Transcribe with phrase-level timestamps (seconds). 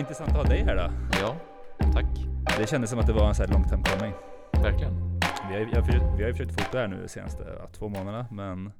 [0.00, 1.18] vad intressant att ha dig här då.
[1.20, 1.36] Ja,
[1.92, 2.06] tack.
[2.58, 4.12] Det kändes som att det var en sån här long time coming.
[4.52, 5.20] Verkligen.
[5.48, 7.88] Vi har, jag, försökt- vi har ju försökt fota här nu de senaste ja, två
[7.88, 8.72] månaderna, men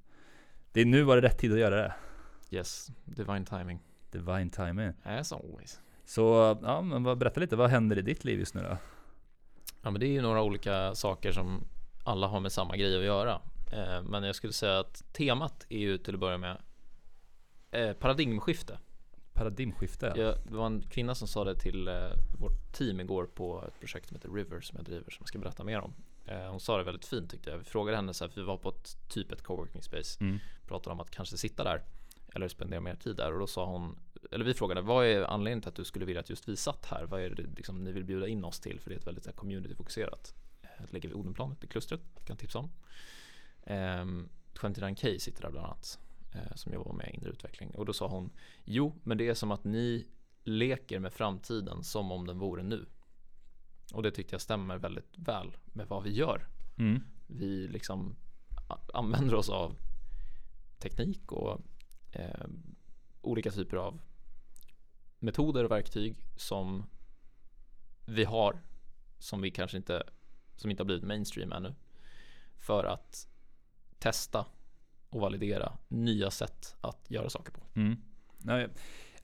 [0.72, 1.94] det är nu var det rätt tid att göra det.
[2.50, 3.80] Yes, divine timing.
[4.10, 4.92] Divine timing.
[5.04, 5.80] As always.
[6.04, 8.76] Så, ja men berätta lite, vad händer i ditt liv just nu då?
[9.82, 11.64] Ja men det är ju några olika saker som
[12.04, 13.40] alla har med samma grej att göra.
[13.72, 16.56] Eh, men jag skulle säga att temat är ju till att börja med
[17.70, 18.78] eh, paradigmskifte.
[19.40, 20.12] Paradigmskifte?
[20.16, 21.94] Jag, det var en kvinna som sa det till eh,
[22.38, 25.38] vårt team igår på ett projekt som heter River som jag driver som jag ska
[25.38, 25.94] berätta mer om.
[26.26, 27.58] Eh, hon sa det väldigt fint tyckte jag.
[27.58, 30.20] Vi frågade henne så här, för vi var på ett typ ett coworking space.
[30.20, 30.38] Mm.
[30.66, 31.82] Pratade om att kanske sitta där
[32.34, 33.98] eller spendera mer tid där och då sa hon
[34.30, 36.86] eller vi frågade vad är anledningen till att du skulle vilja att just vi satt
[36.86, 37.04] här?
[37.04, 38.80] Vad är det liksom, ni vill bjuda in oss till?
[38.80, 40.34] För det är ett väldigt så här, community-fokuserat.
[40.62, 42.70] Eh, lägger vi Odenplanet i klustret, kan tipsa om.
[43.64, 46.09] Ehm, 29K sitter där bland annat eh,
[46.54, 48.30] som jobbar med inre utveckling och då sa hon
[48.64, 50.06] Jo, men det är som att ni
[50.44, 52.86] leker med framtiden som om den vore nu.
[53.92, 56.48] Och det tyckte jag stämmer väldigt väl med vad vi gör.
[56.78, 57.02] Mm.
[57.26, 58.16] Vi liksom
[58.94, 59.76] använder oss av
[60.78, 61.60] teknik och
[62.12, 62.46] eh,
[63.20, 64.00] olika typer av
[65.18, 66.86] metoder och verktyg som
[68.06, 68.62] vi har
[69.18, 70.02] som vi kanske inte
[70.56, 71.74] som inte har blivit mainstream ännu
[72.58, 73.28] för att
[73.98, 74.46] testa
[75.10, 77.60] och validera nya sätt att göra saker på.
[77.74, 77.96] Mm.
[78.44, 78.60] Ja,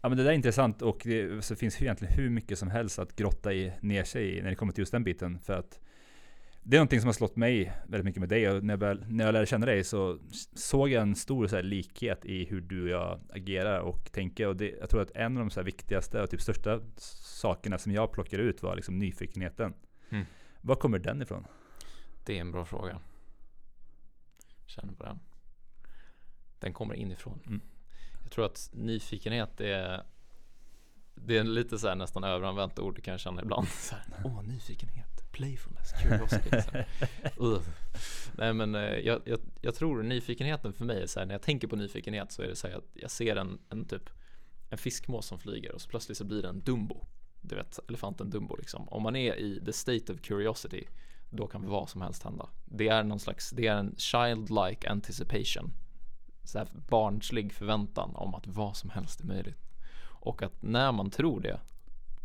[0.01, 2.71] ja men det där är intressant och det så finns ju egentligen hur mycket som
[2.71, 5.39] helst att grotta i, ner sig i när det kommer till just den biten.
[5.39, 5.81] För att
[6.63, 9.05] det är någonting som har slått mig väldigt mycket med dig och när jag, väl-
[9.09, 10.19] när jag lärde känna dig så
[10.55, 14.49] såg jag en stor så här, likhet i hur du och jag agerar och tänker.
[14.49, 18.13] Och det, jag tror att en av de viktigaste och typ största sakerna som jag
[18.13, 19.75] plockar ut var liksom nyfikenheten.
[20.11, 20.25] Mm.
[20.61, 21.47] Var kommer den ifrån?
[22.25, 23.01] Det är en bra fråga.
[24.67, 25.19] Känner på den.
[26.59, 27.41] Den kommer inifrån.
[27.47, 27.61] Mm.
[28.23, 30.03] Jag tror att nyfikenhet är
[31.15, 33.69] Det är lite så här nästan överanvänt ord kan jag känna ibland.
[33.69, 36.51] Så här, Åh, nyfikenhet, playfulness, curiosity.
[37.37, 37.63] Ugh.
[38.33, 41.43] Nej men eh, jag, jag, jag tror nyfikenheten för mig är så här, när jag
[41.43, 44.11] tänker på nyfikenhet så är det så här att jag ser en, en typ
[44.71, 47.07] en fiskmås som flyger och så plötsligt så blir det en Dumbo.
[47.41, 48.89] Du vet, elefanten Dumbo liksom.
[48.89, 50.85] Om man är i the state of curiosity
[51.31, 52.49] då kan vad som helst hända.
[52.65, 55.73] Det är någon slags, det är en childlike anticipation.
[56.47, 59.59] Så här barnslig förväntan om att vad som helst är möjligt.
[60.03, 61.61] Och att när man tror det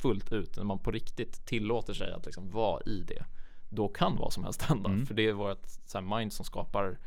[0.01, 3.25] fullt ut, när man på riktigt tillåter sig att liksom vara i det,
[3.69, 4.89] då kan vad som helst hända.
[4.89, 5.05] Mm.
[5.05, 6.99] För det är vårt så mind som skapar,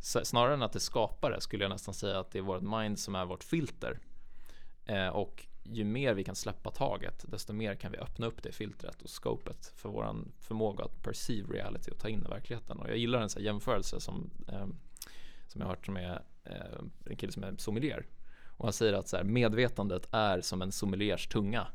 [0.00, 2.62] så- snarare än att det skapar det, skulle jag nästan säga att det är vårt
[2.62, 3.98] mind som är vårt filter.
[4.86, 8.52] Eh, och ju mer vi kan släppa taget, desto mer kan vi öppna upp det
[8.52, 12.78] filtret och scopet för våran förmåga att perceive reality och ta in i verkligheten.
[12.78, 14.66] Och jag gillar en här jämförelse som, eh,
[15.48, 18.06] som jag har hört som är eh, en kille som är sommelier.
[18.56, 21.66] Och han säger att så här, medvetandet är som en sommeliers tunga.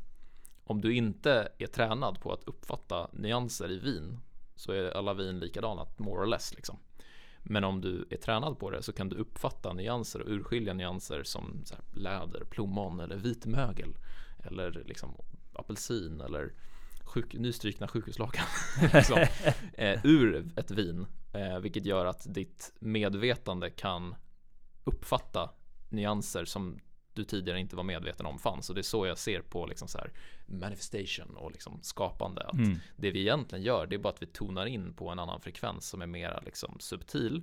[0.64, 4.18] Om du inte är tränad på att uppfatta nyanser i vin
[4.56, 6.78] så är alla vin likadana, more or less liksom.
[7.42, 11.22] Men om du är tränad på det så kan du uppfatta nyanser och urskilja nyanser
[11.22, 13.94] som så här, läder, plommon eller vitmögel
[14.44, 15.16] eller liksom
[15.52, 16.52] apelsin eller
[17.04, 18.44] sjuk, nystrykna sjukhuslakan
[18.92, 19.18] liksom,
[19.74, 21.06] eh, ur ett vin.
[21.32, 24.14] Eh, vilket gör att ditt medvetande kan
[24.84, 25.50] uppfatta
[25.88, 26.78] nyanser som
[27.14, 28.68] du tidigare inte var medveten om fanns.
[28.68, 30.12] Och det är så jag ser på liksom så här
[30.46, 32.42] manifestation och liksom skapande.
[32.46, 32.78] Att Mm.
[32.96, 35.88] det vi egentligen gör, det är bara att vi tonar in på en annan frekvens
[35.88, 37.42] som är mera liksom subtil.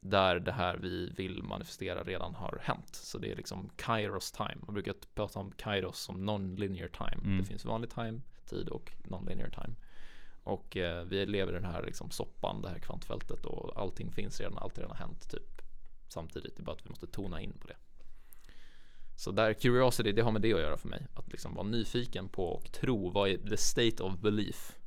[0.00, 2.94] Där det här vi vill manifestera redan har hänt.
[2.94, 4.56] Så det är liksom Kairos time.
[4.66, 7.22] Man brukar prata om Kairos som non-linear time.
[7.24, 7.38] Mm.
[7.38, 9.74] Det finns vanlig time, tid och non-linear time.
[10.42, 14.40] Och eh, vi lever i den här liksom soppan, det här kvantfältet och allting finns
[14.40, 15.55] redan, allt redan har hänt typ
[16.08, 16.56] samtidigt.
[16.56, 17.76] Det är bara att vi måste tona in på det.
[19.16, 21.06] Så där curiosity, det har med det att göra för mig.
[21.14, 24.78] Att liksom vara nyfiken på och tro, vad är the state of belief?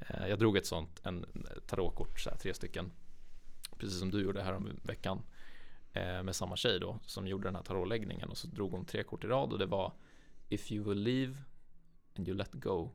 [0.00, 1.26] Eh, jag drog ett sånt, en
[1.66, 2.92] tarotkort, så här, tre stycken.
[3.78, 5.22] Precis som du gjorde här om veckan.
[5.92, 8.28] Eh, med samma tjej då, som gjorde den här tarotläggningen.
[8.28, 9.92] Och så drog hon tre kort i rad och det var
[10.48, 11.36] If you will leave
[12.16, 12.90] and you let go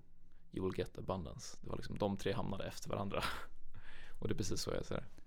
[0.54, 1.58] You will get abundance.
[1.62, 3.24] Det var liksom de tre hamnade efter varandra.
[4.20, 5.23] Och det är precis så jag ser det.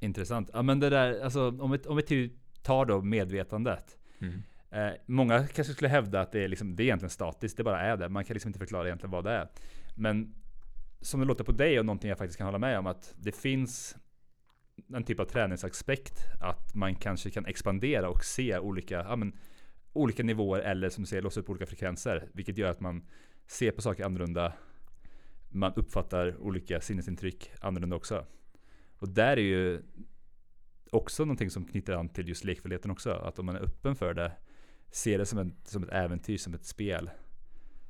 [0.00, 0.50] Intressant.
[0.52, 2.32] Ja men det där, alltså om vi, om vi
[2.62, 3.98] tar då medvetandet.
[4.20, 4.42] Mm.
[4.70, 7.80] Eh, många kanske skulle hävda att det är, liksom, det är egentligen statiskt, det bara
[7.80, 8.08] är det.
[8.08, 9.48] Man kan liksom inte förklara egentligen vad det är.
[9.94, 10.34] Men
[11.00, 13.32] som det låter på dig och någonting jag faktiskt kan hålla med om att det
[13.32, 13.96] finns
[14.94, 19.38] en typ av träningsaspekt att man kanske kan expandera och se olika, ja, men,
[19.92, 22.28] olika nivåer eller som du säger låsa upp olika frekvenser.
[22.32, 23.06] Vilket gör att man
[23.46, 24.52] ser på saker annorlunda.
[25.48, 28.26] Man uppfattar olika sinnesintryck annorlunda också.
[29.00, 29.82] Och där är ju
[30.90, 33.10] också någonting som knyter an till just lekfullheten också.
[33.10, 34.32] Att om man är öppen för det,
[34.90, 37.10] ser det som, en, som ett äventyr, som ett spel.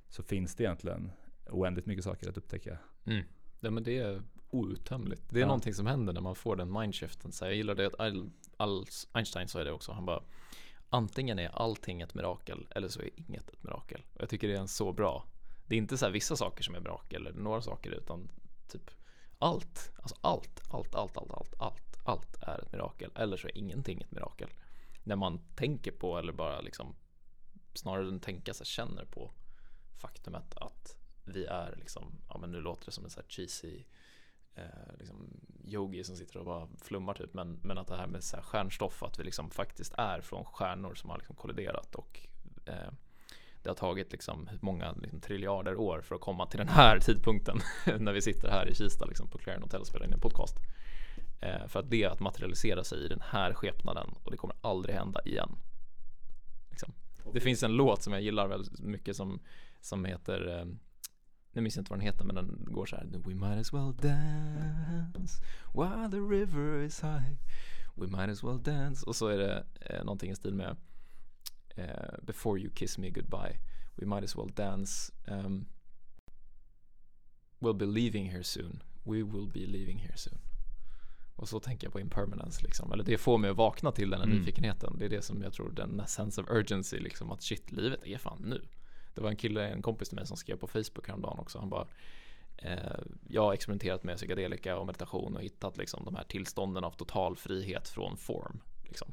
[0.09, 1.12] så finns det egentligen
[1.51, 2.79] oändligt mycket saker att upptäcka.
[3.05, 3.25] Mm.
[3.61, 5.23] Ja, men det är outtömligt.
[5.31, 5.47] Det är Ja.
[5.47, 7.33] någonting som händer när man får den mindshiften.
[7.33, 9.93] Så jag gillar det att all, all, Einstein sa det också.
[9.93, 10.23] Han bara
[10.89, 14.03] antingen är allting ett mirakel eller så är inget ett mirakel.
[14.15, 15.25] Och jag tycker det är en så bra.
[15.67, 18.29] Det är inte så vissa saker som är mirakel eller några saker utan
[18.69, 18.91] typ
[19.41, 19.93] allt.
[19.97, 23.11] Alltså allt, allt, allt, allt, allt, allt, allt är ett mirakel.
[23.15, 24.49] Eller så är ingenting ett mirakel.
[25.05, 26.97] När man tänker på eller bara liksom
[27.75, 29.33] snarare än tänka sig känner på
[29.97, 33.85] faktumet att vi är liksom, ja men nu låter det som en så här cheesy
[34.55, 38.25] eh, liksom yogi som sitter och bara flummar typ men, men att det här med
[38.25, 42.29] så här stjärnstoff att vi liksom faktiskt är från stjärnor som har liksom kolliderat och
[42.67, 42.93] eh,
[43.62, 47.61] det har tagit liksom många liksom, triljarder år för att komma till den här tidpunkten
[47.99, 50.57] när vi sitter här i Kista liksom, på Clarion Hotel och spelar in en podcast.
[51.41, 54.57] Eh, för att det är att materialisera sig i den här skepnaden och det kommer
[54.61, 55.59] aldrig hända igen.
[56.71, 56.93] Liksom.
[57.33, 59.41] Det finns en låt som jag gillar väldigt mycket som,
[59.81, 60.65] som heter eh,
[61.53, 63.73] nu minns jag inte vad den heter men den går så här We might as
[63.73, 65.43] well dance
[65.75, 67.37] while the river is high
[67.95, 70.77] We might as well dance och så är det eh, någonting i stil med
[71.76, 73.58] eh, Before you kiss me goodbye
[73.96, 75.67] We might as well dance um,
[77.58, 80.38] We'll be leaving here soon We will be leaving here soon
[81.37, 82.93] och så tänker jag på impermanence liksom.
[82.93, 84.38] Eller det får mig att vakna till den här Mm.
[84.38, 84.96] nyfikenheten.
[84.99, 87.31] Det är det som jag tror den sense of urgency liksom.
[87.32, 88.69] Att shit, livet är fan nu.
[89.14, 91.58] Det var en kille, en kompis till mig som skrev på Facebook häromdagen också.
[91.58, 91.87] Han bara
[92.56, 96.90] eh, Jag har experimenterat med psykedelika och meditation och hittat liksom de här tillstånden av
[96.90, 98.61] total frihet från form.
[98.84, 99.12] Liksom.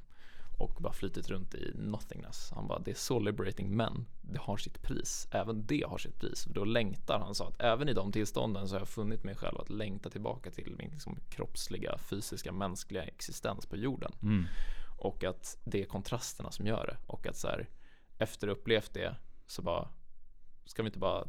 [0.58, 2.52] Och bara flytit runt i nothingness.
[2.56, 5.28] Han bara, det är så liberating men det har sitt pris.
[5.32, 6.44] Även det har sitt pris.
[6.44, 9.36] För då längtar han sa att även i de tillstånden så har jag funnit mig
[9.36, 14.12] själv att längta tillbaka till min liksom, kroppsliga, fysiska, mänskliga existens på jorden.
[14.22, 14.46] Mm.
[14.98, 16.98] Och att det är kontrasterna som gör det.
[17.08, 17.70] Och att så här,
[18.18, 19.16] efter upplevt det
[19.48, 19.90] så bara
[20.66, 21.28] ska vi inte bara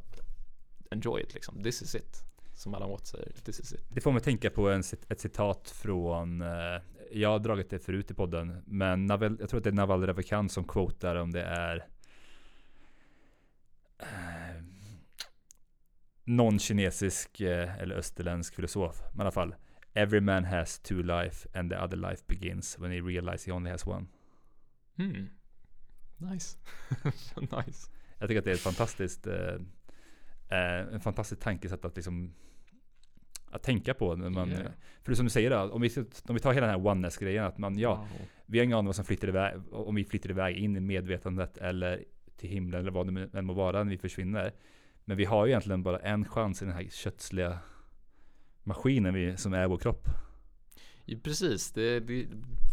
[0.91, 1.63] enjoy it liksom.
[1.63, 2.25] This is it.
[2.55, 3.85] Som Alan Watts säger, this is it.
[3.89, 6.81] Det får mig tänka på en, ett citat från, eh,
[7.13, 10.07] jag har dragit det förut i podden, men Naval, jag tror att det är Naval
[10.07, 11.87] Ravikant som quotar om det är
[13.99, 14.63] eh,
[16.25, 19.55] någon kinesisk eh, eller österländsk filosof, men i alla fall.
[19.95, 23.71] Every man has two life and the other life begins when he realizes he only
[23.71, 24.07] has one.
[24.97, 25.29] Hmm.
[26.17, 26.59] Nice.
[27.37, 27.91] nice.
[28.19, 29.55] Jag tycker att det är ett fantastiskt eh,
[30.49, 32.35] eh, en fantastisk tankesätt att liksom
[33.51, 34.73] att tänka på när man Yeah.
[35.03, 35.91] För är som du säger då, om vi,
[36.29, 38.07] om vi tar hela den här oneness grejen att man ja, Wow.
[38.47, 40.81] vi har ingen aning om vad som flyttar iväg om vi flyttar iväg in i
[40.81, 42.05] medvetandet eller
[42.37, 44.53] till himlen eller vad det än må vara när vi försvinner.
[45.05, 47.59] Men vi har ju egentligen bara en chans i den här kötsliga
[48.63, 50.09] maskinen vi, som är vår kropp.
[51.05, 52.27] Ja, precis, det är, är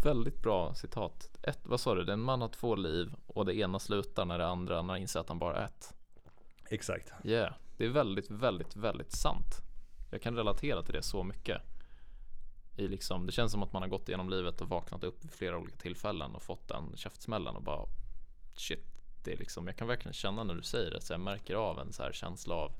[0.04, 1.38] väldigt bra citat.
[1.44, 2.14] Ett, vad sa du?
[2.14, 5.20] En man har två liv och det ena slutar när det andra när han inser
[5.20, 5.94] att han bara har ett.
[6.70, 7.14] Exakt.
[7.24, 9.62] Yeah, det är väldigt, väldigt, väldigt sant.
[10.16, 11.62] Jag kan relatera till det så mycket.
[12.76, 15.32] I liksom, det känns som att man har gått igenom livet och vaknat upp vid
[15.32, 17.86] flera olika tillfällen och fått den käftsmällen och bara
[18.54, 18.86] shit.
[19.24, 21.80] Det är liksom, jag kan verkligen känna när du säger det så jag märker av
[21.80, 22.72] en så här känsla av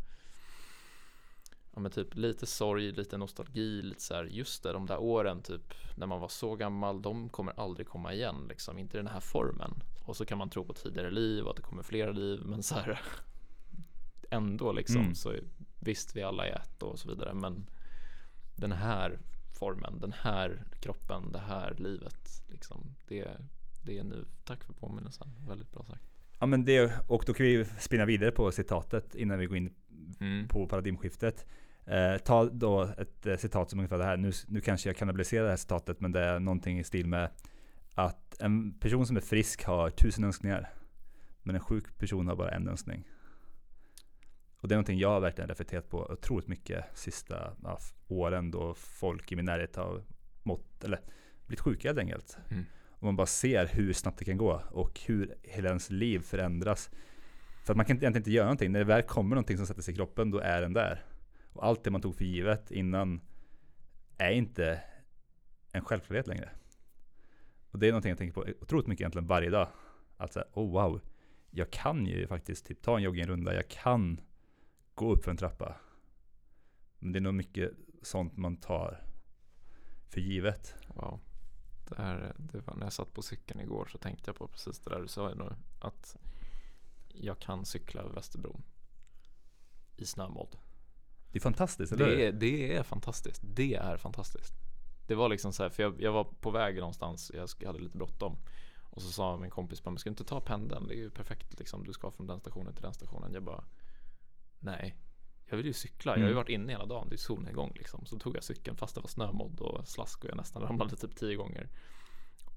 [1.74, 5.42] Ja men typ lite sorg, lite nostalgi, lite så här, just det, de där åren
[5.42, 9.08] typ när man var så gammal, de kommer aldrig komma igen liksom, inte i den
[9.08, 9.74] här formen.
[10.06, 12.64] Och så kan man tro på tidigare liv och att det kommer flera liv, men
[12.64, 13.02] så här
[14.30, 15.16] ändå liksom Mm.
[15.16, 15.34] så
[15.86, 17.70] visst vi alla är ett och så vidare, men
[18.56, 19.20] den här
[19.60, 23.28] formen, den här kroppen, det här livet, liksom, det,
[23.84, 24.26] det är nu.
[24.44, 26.02] Tack för påminnelsen, väldigt bra sagt.
[26.40, 29.74] Ja men det, och då kan vi spinna vidare på citatet innan vi går in
[30.20, 30.48] Mm.
[30.48, 31.46] på paradigmskiftet.
[31.86, 34.18] Eh, ta då ett eh, citat som ungefär det här.
[34.18, 37.30] Nu, nu kanske jag kannibaliserar det här citatet, men det är någonting i stil med
[37.94, 40.70] att en person som är frisk har tusen önskningar.
[41.44, 43.04] Men en sjuk person har bara en önskning.
[44.62, 48.74] Och det är någonting jag har verkligen reflekterat på otroligt mycket sista ja, åren då
[48.74, 50.04] folk i min närhet har
[50.44, 51.00] mått, eller
[51.46, 52.38] blivit sjuka helt enkelt.
[52.50, 52.66] Mm.
[52.90, 56.90] Och man bara ser hur snabbt det kan gå och hur hela ens liv förändras.
[57.66, 58.72] För att man kan egentligen inte göra någonting.
[58.72, 61.06] När det väl kommer någonting som sätter sig i kroppen, då är den där.
[61.54, 63.22] Och allt det man tog för givet innan
[64.18, 64.82] är inte
[65.72, 66.50] en självklarhet längre.
[67.72, 69.68] Och det är någonting jag tänker på otroligt mycket egentligen varje dag.
[70.18, 71.02] Att säga, oh wow,
[71.52, 74.22] jag kan ju faktiskt typ ta en joggingrunda, jag kan
[74.96, 75.76] gå upp för en trappa.
[77.00, 77.72] Men det är nog mycket
[78.02, 79.04] sånt man tar
[80.10, 80.76] för givet.
[80.88, 81.20] Wow.
[81.90, 84.80] Det, här, det var när jag satt på cykeln igår så tänkte jag på precis
[84.80, 85.56] det där du sa nu.
[85.80, 86.18] Att
[87.08, 88.64] jag kan cykla över Västerbron.
[89.98, 90.58] I snömodd.
[91.32, 92.08] Det är fantastiskt, eller?
[92.08, 93.42] Det är, det är fantastiskt.
[93.44, 94.54] Det är fantastiskt.
[95.08, 97.32] Det var liksom så här, för jag, jag var på väg någonstans.
[97.34, 98.38] Jag hade lite bråttom.
[98.96, 100.88] Och så sa min kompis men ska du inte ta pendeln?
[100.88, 101.84] Det är ju perfekt liksom.
[101.84, 103.34] Du ska från den stationen till den stationen.
[103.34, 103.64] Jag bara,
[104.60, 104.96] nej,
[105.46, 106.12] jag vill ju cykla.
[106.12, 106.36] Jag har ju Mm.
[106.36, 107.10] varit inne hela dagen.
[107.10, 108.06] Det är solnedgång liksom.
[108.06, 111.16] Så tog jag cykeln fast det var snömodd och slask och jag nästan ramlade typ
[111.16, 111.70] tio gånger.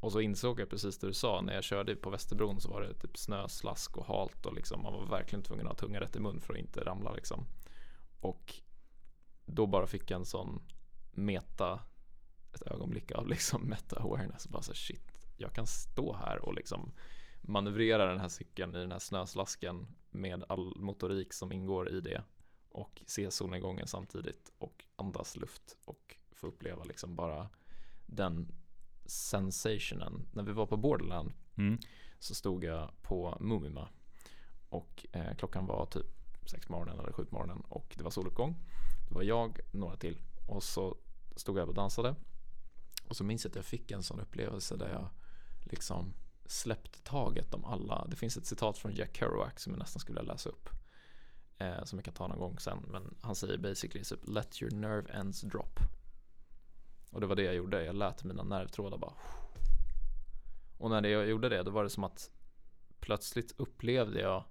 [0.01, 1.41] Och så insåg jag precis det du sa.
[1.41, 4.83] När jag körde på Västerbron så var det typ snö, slask och halt och liksom
[4.83, 7.47] man var verkligen tvungen att ha tungan rätt i mun för att inte ramla liksom.
[8.21, 8.55] Och
[9.47, 10.63] då bara fick jag en sån
[11.13, 11.81] meta
[12.55, 14.49] ett ögonblick av liksom meta awareness.
[14.49, 16.93] Bara så shit, jag kan stå här och liksom
[17.41, 22.23] manövrera den här cykeln i den här snöslasken med all motorik som ingår i det
[22.71, 27.49] och se solnedgången samtidigt och andas luft och få uppleva liksom bara
[28.07, 28.53] den
[29.07, 30.29] sensationen.
[30.33, 31.79] När vi var på Borderland Mm.
[32.19, 33.89] så stod jag på Mumima
[34.69, 36.07] och eh, klockan var typ
[36.47, 38.57] sex på morgonen eller sju på morgonen och det var soluppgång.
[39.09, 40.97] Det var jag, några till och så
[41.37, 42.15] stod jag och dansade
[43.09, 45.09] och så minns jag att jag fick en sån upplevelse där jag
[45.61, 46.15] liksom
[46.51, 48.07] släppte taget om alla.
[48.11, 50.69] Det finns ett citat från Jack Kerouac som jag nästan skulle vilja läsa upp.
[51.59, 52.79] Eh, som jag kan ta någon gång sen.
[52.89, 55.81] Men han säger basically typ Let your nerve ends drop.
[57.11, 57.85] Och det var det jag gjorde.
[57.85, 59.13] Jag lät mina nervtrådar bara
[60.79, 62.31] Och när jag gjorde det då var det som att
[63.01, 64.45] Plötsligt upplevde jag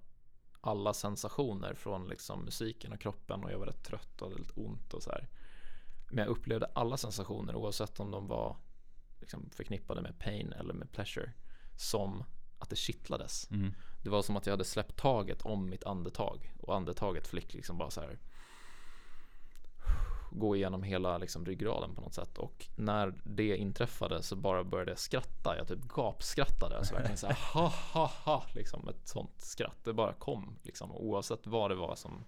[0.60, 4.60] alla sensationer från liksom musiken och kroppen och jag var rätt trött och hade lite
[4.60, 5.28] ont och så här.
[6.10, 8.56] Men jag upplevde alla sensationer oavsett om de var
[9.20, 11.32] liksom förknippade med pain eller med pleasure
[11.80, 12.24] som
[12.58, 13.50] att det kittlades.
[13.50, 13.74] Mm.
[14.02, 17.78] Det var som att jag hade släppt taget om mitt andetag och andetaget fick liksom
[17.78, 18.18] bara så här
[20.30, 24.90] gå igenom hela liksom ryggraden på något sätt och när det inträffade så bara började
[24.90, 25.56] jag skratta.
[25.56, 26.78] Jag typ gapskrattade.
[26.78, 29.84] Alltså verkligen så här ha ha ha liksom ett sånt skratt.
[29.84, 32.24] Det bara kom liksom oavsett vad det var som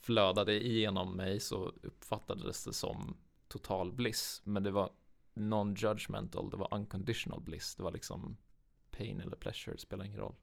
[0.00, 3.16] flödade igenom mig så uppfattades det som
[3.48, 4.42] total bliss.
[4.44, 4.90] Men det var
[5.38, 7.74] non-judgmental, det var unconditional bliss.
[7.74, 8.36] Det var liksom
[8.90, 10.34] pain eller pleasure, det spelar ingen roll.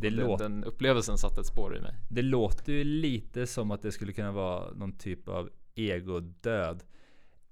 [0.00, 1.94] Det, den, låter, den upplevelsen satte ett spår i mig.
[2.10, 6.82] det låter ju lite som att det skulle kunna vara någon typ av egodöd.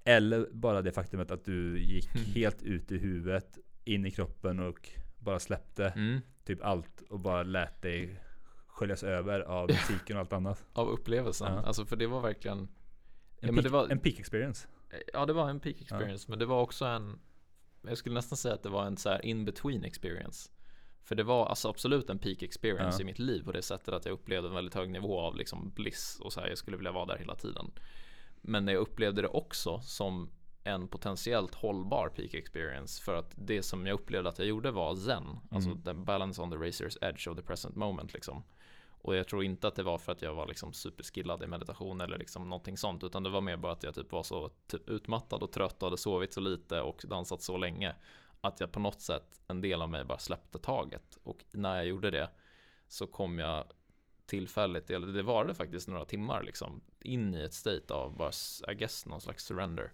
[0.05, 2.25] Eller bara det faktumet att du gick Mm.
[2.35, 6.21] helt ut i huvudet, in i kroppen och bara släppte Mm.
[6.45, 8.21] typ allt och bara lät dig
[8.67, 10.65] sköljas över av musiken och allt annat.
[10.73, 11.53] Av upplevelsen.
[11.53, 11.61] Ja.
[11.61, 12.69] Alltså för det var verkligen En,
[13.57, 14.69] Ja, peak, var- en peak experience.
[15.13, 17.19] Ja det var en peak experience men det var också en
[17.83, 20.51] Jag skulle nästan säga att det var en så här in between experience.
[21.03, 23.03] För det var alltså absolut en peak experience Ja.
[23.03, 25.71] i mitt liv på det sättet att jag upplevde en väldigt hög nivå av liksom
[25.71, 27.71] bliss och så här, jag skulle vilja vara där hela tiden.
[28.41, 30.31] Men jag upplevde det också som
[30.65, 34.97] en potentiellt hållbar peak experience för att det som jag upplevde att jag gjorde var
[34.97, 35.25] zen.
[35.51, 35.83] Alltså Mm.
[35.83, 38.43] the balance on the razor's edge of the present moment liksom
[39.03, 42.01] och jag tror inte att det var för att jag var liksom superskillad i meditation
[42.01, 44.89] eller liksom någonting sånt utan det var mer bara att jag typ var så typ
[44.89, 47.95] utmattad och trött och hade sovit så lite och dansat så länge
[48.41, 51.19] att jag på något sätt en del av mig bara släppte taget.
[51.23, 52.31] Och när jag gjorde det
[52.89, 53.65] så kom jag
[54.27, 58.31] tillfälligt, eller det varade faktiskt några timmar liksom in i ett state av bara
[58.73, 59.93] I guess någon slags surrender.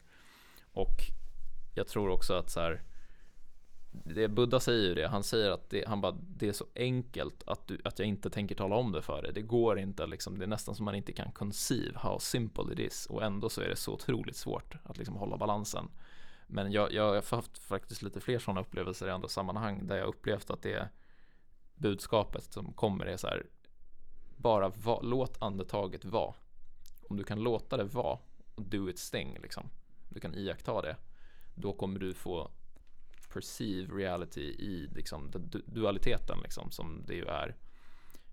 [0.73, 0.97] Och
[1.75, 2.83] jag tror också att så här
[4.05, 7.43] det Buddha säger ju det, han säger att det, han bara, det är så enkelt
[7.47, 9.33] att, du, att jag inte tänker tala om det för dig.
[9.33, 12.79] Det går inte liksom, det är nästan som man inte kan conceive how simple it
[12.79, 15.89] is och ändå så är det så otroligt svårt att liksom hålla balansen.
[16.47, 20.09] Men jag, jag har haft faktiskt lite fler sådana upplevelser i andra sammanhang där jag
[20.09, 20.89] upplevt att det
[21.75, 23.47] budskapet som kommer är så här,
[24.37, 26.35] bara va, låt andetaget vara.
[27.09, 28.19] Om du kan låta det vara
[28.55, 29.71] och do its thing liksom,
[30.09, 30.97] du kan iaktta det,
[31.55, 32.51] då kommer du få
[33.29, 35.31] perceive reality i liksom
[35.67, 37.57] dualiteten liksom som det ju är.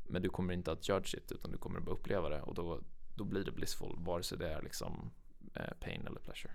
[0.07, 2.55] Men du kommer inte att judge it utan du kommer att bara uppleva det och
[2.55, 2.79] då,
[3.15, 5.11] då blir det blissful vare sig det är liksom
[5.55, 6.53] eh, pain eller pleasure.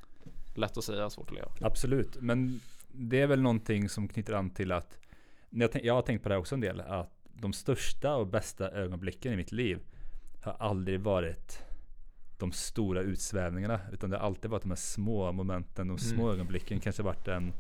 [0.55, 1.49] Lätt att säga, svårt att leva.
[1.61, 2.61] Absolut, men
[2.93, 4.99] det är väl någonting som knyter an till att
[5.51, 8.27] jag, tänk, jag har tänkt på det här också en del, att de största och
[8.27, 9.79] bästa ögonblicken i mitt liv
[10.43, 11.63] har aldrig varit
[12.39, 16.35] de stora utsvävningarna, utan det har alltid varit de här små momenten, de små Mm.
[16.35, 16.81] ögonblicken.
[16.81, 17.53] Kanske varit en,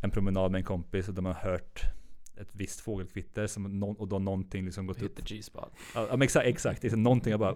[0.00, 1.82] en promenad med en kompis och man har hört
[2.36, 5.26] ett visst fågelkvitter som någon, och då någonting liksom gått Hit upp.
[5.26, 5.72] the G-spot.
[5.94, 6.82] Ja, men exakt, exakt.
[6.82, 7.54] Liksom någonting jag bara,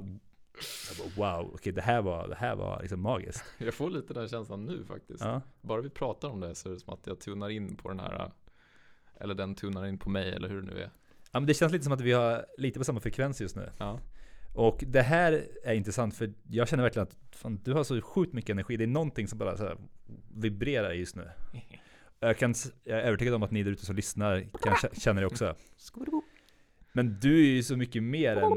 [0.88, 3.44] jag bara wow, okej det här var, det här var liksom magiskt.
[3.58, 5.20] Jag får lite den känslan nu faktiskt.
[5.24, 5.40] Ja.
[5.60, 8.00] Bara vi pratar om det så är det som att jag tunar in på den
[8.00, 8.30] här
[9.20, 10.90] eller den tunar in på mig eller hur det nu är.
[11.32, 13.70] Ja men det känns lite som att vi har lite på samma frekvens just nu.
[13.78, 14.00] Ja.
[14.54, 18.32] Och det här är intressant för jag känner verkligen att fan, du har så sjukt
[18.32, 18.76] mycket energi.
[18.76, 19.78] Det är någonting som bara så
[20.34, 21.28] vibrerar just nu.
[22.26, 22.54] Jag, kan,
[22.84, 25.54] jag är övertygad om att ni där ute som lyssnar kan kä- känna det också.
[26.92, 28.52] Men du är ju så mycket mer än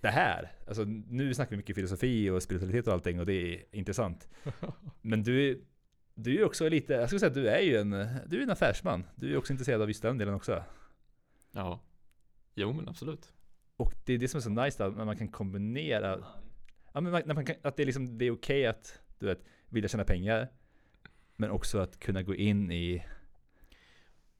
[0.00, 0.52] det här.
[0.68, 4.28] Alltså nu snackar vi mycket filosofi och spiritualitet och allting och det är intressant.
[5.02, 5.56] Men du är,
[6.14, 7.90] du är ju också lite, jag skulle säga att du är ju en,
[8.26, 9.04] du är en affärsman.
[9.16, 10.62] Du är också intresserad av just den delen också.
[11.52, 11.80] Ja.
[12.54, 13.32] Jo men absolut.
[13.76, 16.24] Och det är det som är så nice då, när man kan kombinera
[16.96, 19.26] Ja men man, när man kan, att det är liksom, det är okej att du
[19.26, 20.48] vet, vilja tjäna pengar
[21.36, 23.04] Men också att kunna gå in i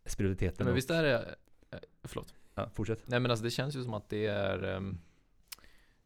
[0.04, 1.36] spiritualiteten Men visst är det,
[1.70, 2.34] eh, förlåt.
[2.54, 4.98] ja, fortsätt Nej men alltså det känns ju som att det är ehm,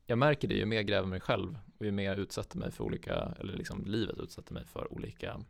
[0.06, 2.70] Jag märker det ju mer jag gräver mig själv och ju mer jag utsätter mig
[2.70, 5.40] för olika Eller liksom livet utsätter mig för olika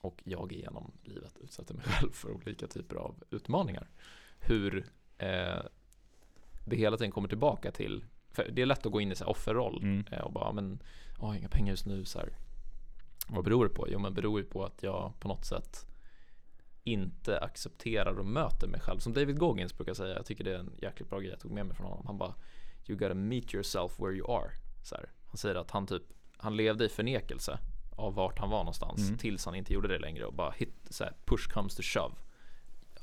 [0.00, 3.88] Och jag genom livet utsätter mig själv för olika typer av utmaningar
[4.40, 4.84] Hur
[5.18, 5.62] eh,
[6.64, 9.24] det hela tiden kommer tillbaka till För det är lätt att gå in i så
[9.24, 10.04] offerroll mm.
[10.10, 10.82] eh, och bara men
[11.18, 12.32] Jag har inga pengar just nu så här.
[13.28, 13.86] Vad beror det på?
[13.90, 15.86] Jo men beror ju på att jag på något sätt
[16.84, 18.98] inte accepterar och möter mig själv.
[18.98, 21.50] Som David Goggins brukar säga, jag tycker det är en jäkligt bra grej jag tog
[21.52, 22.06] med mig från honom.
[22.06, 22.34] Han bara
[22.86, 24.50] You gotta meet yourself where you are.
[24.84, 25.10] Så här.
[25.26, 26.02] Han säger att han typ,
[26.36, 27.58] han levde i förnekelse
[27.96, 29.18] av vart han var någonstans Mm.
[29.18, 32.14] tills han inte gjorde det längre och bara hit, så här, push comes to shove.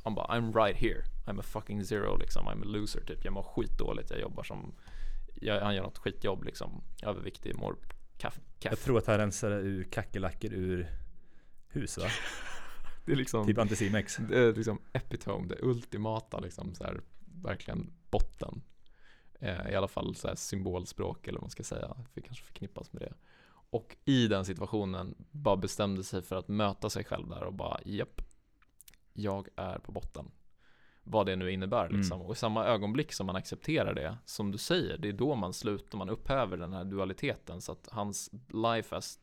[0.04, 3.26] Han bara I'm right here, I'm a fucking zero liksom, I'm a loser typ.
[3.26, 4.74] Jag mår skitdåligt, jag jobbar som,
[5.42, 7.76] jag, han gör något skitjobb liksom, överviktig, mår
[8.20, 8.72] kaff, kaff.
[8.72, 10.90] Jag tror att han rensar ur kackerlackor ur
[11.68, 12.08] hus va?
[13.06, 17.02] Det är liksom Typ Anticimex Det är liksom epitome, det ultimata liksom så här,
[17.44, 18.62] verkligen botten.
[19.40, 22.94] Eh, I alla fall så här symbolspråk eller vad man ska säga, det kanske förknippas
[22.94, 23.14] med det.
[23.72, 27.80] Och i den situationen bara bestämde sig för att möta sig själv där och bara
[27.86, 28.22] japp,
[29.14, 30.32] jag är på botten.
[31.12, 31.98] Vad det nu innebär Mm.
[31.98, 32.22] liksom.
[32.22, 35.54] Och i samma ögonblick som man accepterar det, som du säger, det är då man
[35.54, 39.20] slutar, man upphäver den här dualiteten så att hans life as,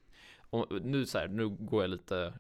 [0.83, 2.33] nu så här, nu går jag lite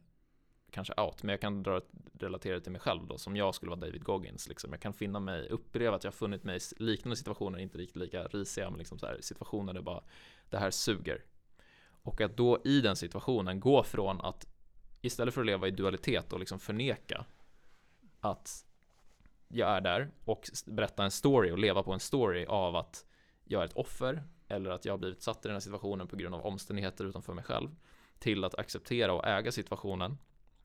[0.70, 1.80] kanske out, men jag kan dra
[2.20, 4.48] relatera det till mig själv då, som jag skulle vara David Goggins.
[4.48, 4.72] Liksom.
[4.72, 7.96] Jag kan finna mig, uppleva att jag har funnit mig i liknande situationer, inte riktigt
[7.96, 10.02] lika risiga, men liksom så här, situationer där bara
[10.50, 11.24] det här suger.
[11.88, 14.46] Och att då i den situationen gå från att
[15.02, 17.24] istället för att leva i dualitet och liksom förneka
[18.20, 18.65] att
[19.48, 23.06] jag är där och berätta en story och leva på en story av att
[23.44, 26.16] jag är ett offer eller att jag har blivit satt i den här situationen på
[26.16, 27.68] grund av omständigheter utanför mig själv
[28.18, 30.18] till att acceptera och äga situationen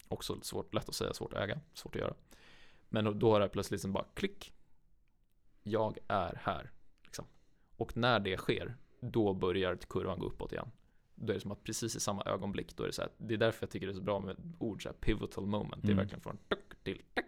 [0.07, 2.13] också svårt, lätt att säga, svårt att äga, svårt att göra
[2.89, 4.53] men då har det plötsligt liksom bara klick
[5.63, 6.71] jag är här
[7.03, 7.25] liksom.
[7.77, 10.71] och när det sker då börjar kurvan gå uppåt igen
[11.15, 13.33] då är det som att precis i samma ögonblick då är det så här, det
[13.33, 15.87] är därför jag tycker det är så bra med ord så här, pivotal moment, det
[15.87, 15.97] är Mm.
[15.97, 17.25] verkligen från tuck till tack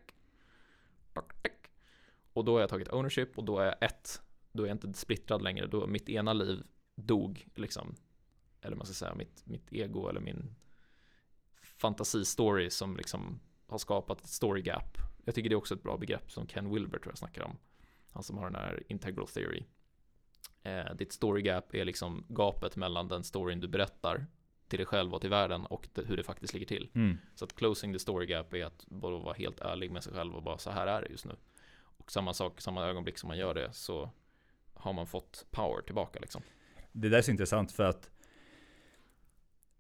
[2.34, 4.22] och då har jag tagit ownership och då är jag ett,
[4.52, 6.64] då är jag inte splittrad längre, då mitt ena liv
[6.96, 7.96] dog liksom,
[8.62, 10.56] eller man ska säga mitt, mitt ego eller min
[11.62, 14.98] fantasistory som liksom har skapat ett story gap.
[15.26, 17.58] Jag tycker det är också ett bra begrepp som Ken Wilber tror jag snackar om.
[18.10, 19.64] Han som har den här integral theory.
[20.64, 24.26] Eh, ditt story gap är liksom gapet mellan den storyn du berättar
[24.74, 26.90] till dig själv och till världen och det, hur det faktiskt ligger till.
[26.96, 27.18] mm.
[27.36, 30.36] Så att closing the story gap är att bara vara helt ärlig med sig själv
[30.36, 31.36] och bara så här är det just nu.
[31.98, 34.10] Och samma sak, samma ögonblick som man gör det så
[34.74, 36.42] har man fått power tillbaka liksom.
[36.92, 38.10] Det där är så intressant för att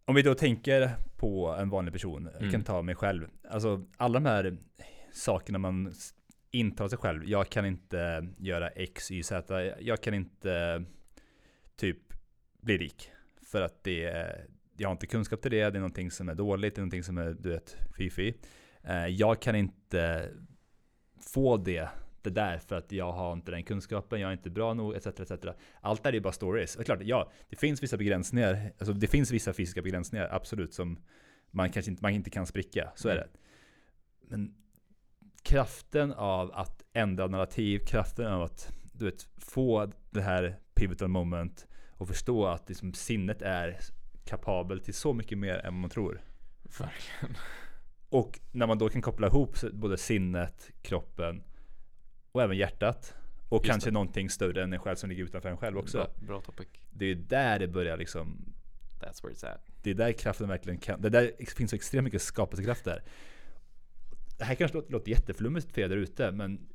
[0.05, 2.63] Om vi då tänker på en vanlig person, jag kan Mm.
[2.63, 3.27] ta mig själv.
[3.49, 4.57] Alltså alla de här
[5.13, 5.93] sakerna man
[6.51, 7.25] intalar sig själv.
[7.25, 9.63] Jag kan inte göra X, Y, Z.
[9.79, 10.83] Jag kan inte
[11.75, 11.97] typ
[12.61, 13.09] bli rik.
[13.51, 14.35] För att det
[14.83, 17.03] jag har inte kunskap till det, det är någonting som är dåligt, det är någonting
[17.03, 18.33] som är, du vet, fifi.
[18.83, 20.29] Eh, Jag kan inte
[21.21, 21.89] få det,
[22.21, 25.07] det där för att jag har inte den kunskapen, jag är inte bra nog, etc.
[25.07, 25.31] etc.
[25.81, 26.75] Allt det här är ju bara stories.
[26.75, 30.99] Och klart, ja, det finns vissa begränsningar, alltså det finns vissa fysiska begränsningar, absolut, som
[31.51, 33.27] man kanske inte, man inte kan spricka, så är Mm.
[33.27, 33.39] det.
[34.29, 34.55] Men
[35.43, 41.67] kraften av att ändra narrativ, kraften av att du vet, få det här pivotal moment
[41.97, 43.77] och förstå att liksom, sinnet är
[44.25, 46.21] kapabel till så mycket mer än man tror.
[46.63, 47.37] Verkligen.
[48.09, 51.43] Och när man då kan koppla ihop både sinnet, kroppen
[52.31, 53.13] och även hjärtat.
[53.49, 53.93] Och Just kanske det.
[53.93, 55.97] någonting större än en själv som ligger utanför en själv också.
[55.97, 56.67] Bra, bra topic.
[56.91, 58.53] Det är där det börjar liksom.
[58.99, 59.61] That's where it's at.
[59.81, 61.01] Det är där kraften verkligen kan.
[61.01, 63.03] Det där finns så extremt mycket skapelsekraft där.
[64.37, 66.67] Det här kanske låter, låter jätteflummigt för er där ute, men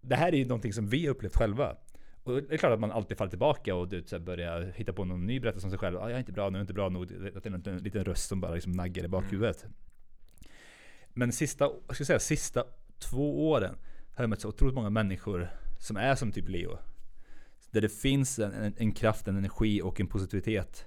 [0.00, 1.76] det här är ju någonting som vi har upplevt själva.
[2.28, 5.04] Och det är klart att man alltid faller tillbaka och du här, börjar hitta på
[5.04, 5.96] någon ny berättelse om sig själv.
[5.96, 7.02] Ah, jag är inte bra nu, jag är inte bra nog.
[7.02, 9.66] Att det är en, en liten röst som bara liksom naggar i bakhuvudet.
[11.08, 12.64] Men sista, jag ska säga, sista
[12.98, 13.74] två åren
[14.14, 16.78] har jag mött så otroligt många människor som är som typ Leo.
[17.70, 20.86] Där det finns en, en, en kraft, en energi och en positivitet.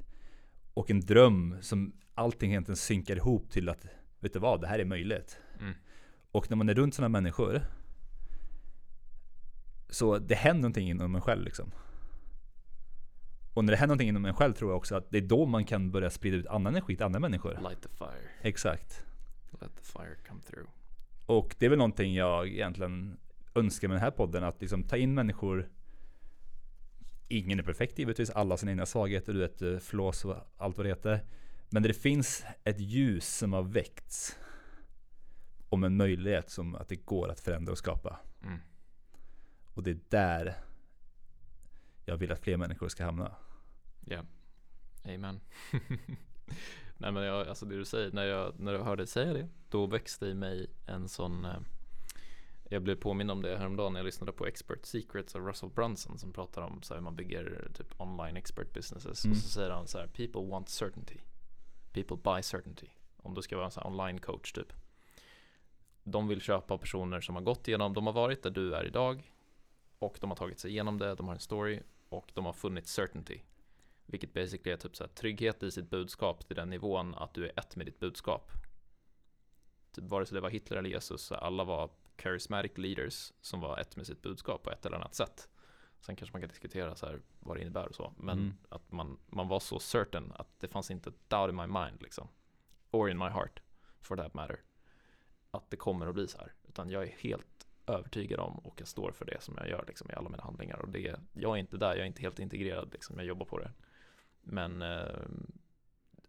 [0.73, 3.85] Och en dröm som allting egentligen synkar ihop till att,
[4.19, 5.37] vet du vad, det här är möjligt.
[5.59, 5.73] Mm.
[6.31, 7.61] Och när man är runt sådana människor
[9.91, 11.71] så det händer någonting inom en själv liksom.
[13.53, 15.45] Och när det händer någonting inom en själv tror jag också att det är då
[15.45, 17.59] man kan börja sprida ut annan energi till andra människor.
[17.61, 18.29] Light the fire.
[18.41, 19.05] Exakt.
[19.51, 20.69] Let the fire come through.
[21.25, 23.17] Och det är väl någonting jag egentligen
[23.55, 24.43] önskar med den här podden.
[24.43, 25.69] Att liksom ta in människor
[27.31, 30.77] ingen är perfekt givetvis, alla har sina egna svagheter, du vet eh, flås och allt
[30.77, 31.25] vad det heter.
[31.69, 34.39] Men det finns ett ljus som har väckts
[35.69, 38.19] om en möjlighet som att det går att förändra och skapa.
[38.43, 38.59] Mm.
[39.73, 40.55] Och det är där
[42.05, 43.35] jag vill att fler människor ska hamna.
[44.05, 44.23] Ja,
[45.03, 45.39] amen.
[46.97, 49.47] Nej men jag, alltså det du säger, när jag, när jag hörde dig säga det,
[49.69, 51.59] då växte i mig en sån eh,
[52.69, 56.17] jag blev påmind om det häromdagen när jag lyssnade på Expert Secrets av Russell Brunson
[56.17, 59.37] som pratar om så hur man bygger typ online expert businesses Mm.
[59.37, 61.17] och så säger han så här People want certainty
[61.93, 64.73] People buy certainty Om du ska vara en sån online coach typ
[66.03, 69.31] De vill köpa personer som har gått igenom, de har varit där du är idag
[70.01, 72.87] och de har tagit sig igenom det, de har en story och de har funnit
[72.87, 73.39] certainty
[74.05, 77.45] vilket basically är typ så här, trygghet i sitt budskap till den nivån att du
[77.45, 78.51] är ett med ditt budskap.
[79.91, 83.95] Typ vare sig det var Hitler eller Jesus, alla var charismatic leaders som var ett
[83.95, 85.49] med sitt budskap på ett eller annat sätt.
[85.99, 88.53] Sen kanske man kan diskutera så här vad det innebär och så, men Mm.
[88.69, 92.27] att man, man var så certain att det fanns inte doubt in my mind liksom.
[92.91, 93.61] Or in my heart,
[94.01, 94.59] for that matter.
[95.51, 96.53] Att det kommer att bli så här.
[96.67, 97.47] Utan jag är helt
[97.87, 100.77] övertygad om och jag står för det som jag gör liksom, i alla mina handlingar.
[100.77, 103.59] Och det, jag är inte där, jag är inte helt integrerad, liksom, jag jobbar på
[103.59, 103.71] det.
[104.41, 105.25] Men eh,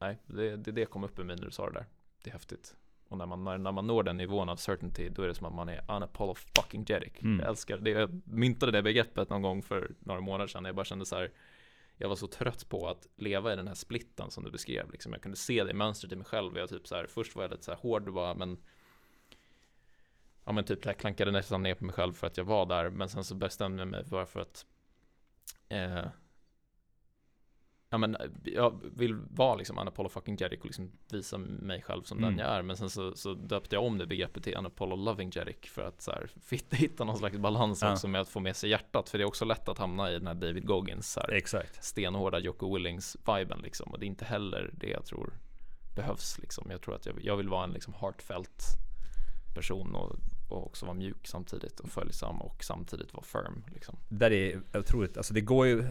[0.01, 1.87] nej, det, det, det kom upp i mig när du sa det där.
[2.23, 2.77] Det är häftigt.
[3.09, 5.47] Och när man, när, när man når den nivån av certainty, då är det som
[5.47, 7.13] att man är unapologetic.
[7.23, 7.41] Mm.
[7.41, 7.91] Jag älskar det.
[7.91, 10.65] Jag myntade det begreppet någon gång för några månader sedan.
[10.65, 11.31] Jag bara kände så här,
[11.97, 14.91] jag var så trött på att leva i den här splitten som du beskrev.
[14.91, 15.13] Liksom.
[15.13, 16.57] Jag kunde se det mönstret i mig själv.
[16.57, 18.59] Jag typ så här, först var jag lite så här hård bara, men
[20.45, 22.91] Ja men typ jag klankade nästan ner på mig själv för att jag var där.
[22.91, 24.67] Men sen så bestämde jag mig bara för att
[25.69, 26.05] eh,
[27.91, 32.19] Ja men jag vill vara liksom Anapollo fucking Jedic och liksom visa mig själv som
[32.19, 32.31] Mm.
[32.31, 32.63] den jag är.
[32.63, 36.03] Men sen så, så döpte jag om det begreppet till Anapollo loving Jedic för att
[36.03, 37.93] så här, fitta, hitta någon slags balans Ja.
[37.93, 39.09] också med att få med sig hjärtat.
[39.09, 41.85] För det är också lätt att hamna i den här David Goggins så här, Exakt.
[41.85, 43.93] stenhårda Jocko Willings-viben liksom.
[43.93, 45.33] Och det är inte heller det jag tror
[45.97, 46.71] behövs liksom.
[46.71, 48.65] Jag tror att jag, jag vill vara en liksom heartfelt
[49.55, 50.17] person och,
[50.49, 53.97] och också vara mjuk samtidigt och följsam och samtidigt vara firm liksom.
[54.09, 55.85] Där är otroligt, alltså det går ju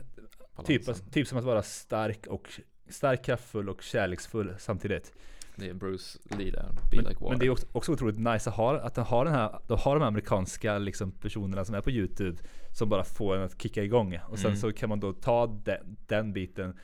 [0.66, 1.10] typ, Balansen.
[1.12, 2.50] typ som att vara stark och
[2.90, 5.14] stark, kraftfull och kärleksfull samtidigt.
[5.56, 7.30] Det är Bruce Lee där, Be Men, Like Water.
[7.30, 9.96] men det är också, också otroligt nice att ha, att ha den här, de har
[9.96, 12.38] de här amerikanska liksom personerna som är på YouTube
[12.78, 14.20] som bara får en att kicka igång.
[14.30, 14.60] Och sen Mm.
[14.60, 16.78] så kan man då ta den, den biten,